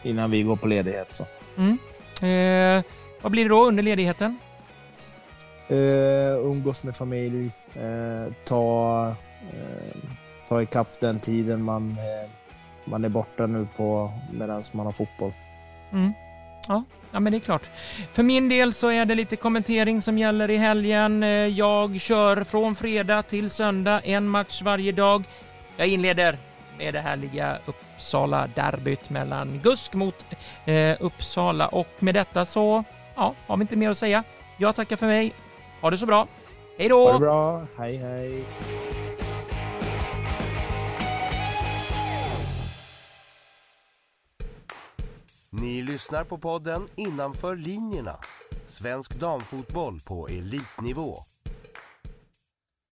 [0.02, 1.08] innan vi går på ledighet.
[1.10, 1.22] Så.
[2.26, 2.82] Eh,
[3.22, 4.38] vad blir det då under ledigheten?
[5.68, 9.06] Eh, umgås med familj, eh, ta,
[9.52, 10.10] eh,
[10.48, 12.30] ta ikapp den tiden man, eh,
[12.84, 15.32] man är borta nu på medan man har fotboll.
[15.92, 16.12] Mm.
[16.68, 16.84] Ja,
[17.14, 17.70] ja, men det är klart.
[18.12, 21.22] För min del så är det lite kommentering som gäller i helgen.
[21.22, 25.24] Eh, jag kör från fredag till söndag, en match varje dag.
[25.76, 26.38] Jag inleder
[26.78, 30.24] med det härliga Uppsala-derbyt mellan GUSK mot
[30.64, 32.84] eh, Uppsala och med detta så
[33.14, 34.24] ja, har vi inte mer att säga.
[34.56, 35.32] Jag tackar för mig.
[35.80, 36.26] Ha det så bra.
[36.78, 37.06] Hej då!
[37.06, 38.44] Ha det bra, hej hej!
[45.60, 48.16] Ni lyssnar på podden Innanför linjerna.
[48.66, 51.33] Svensk damfotboll på elitnivå.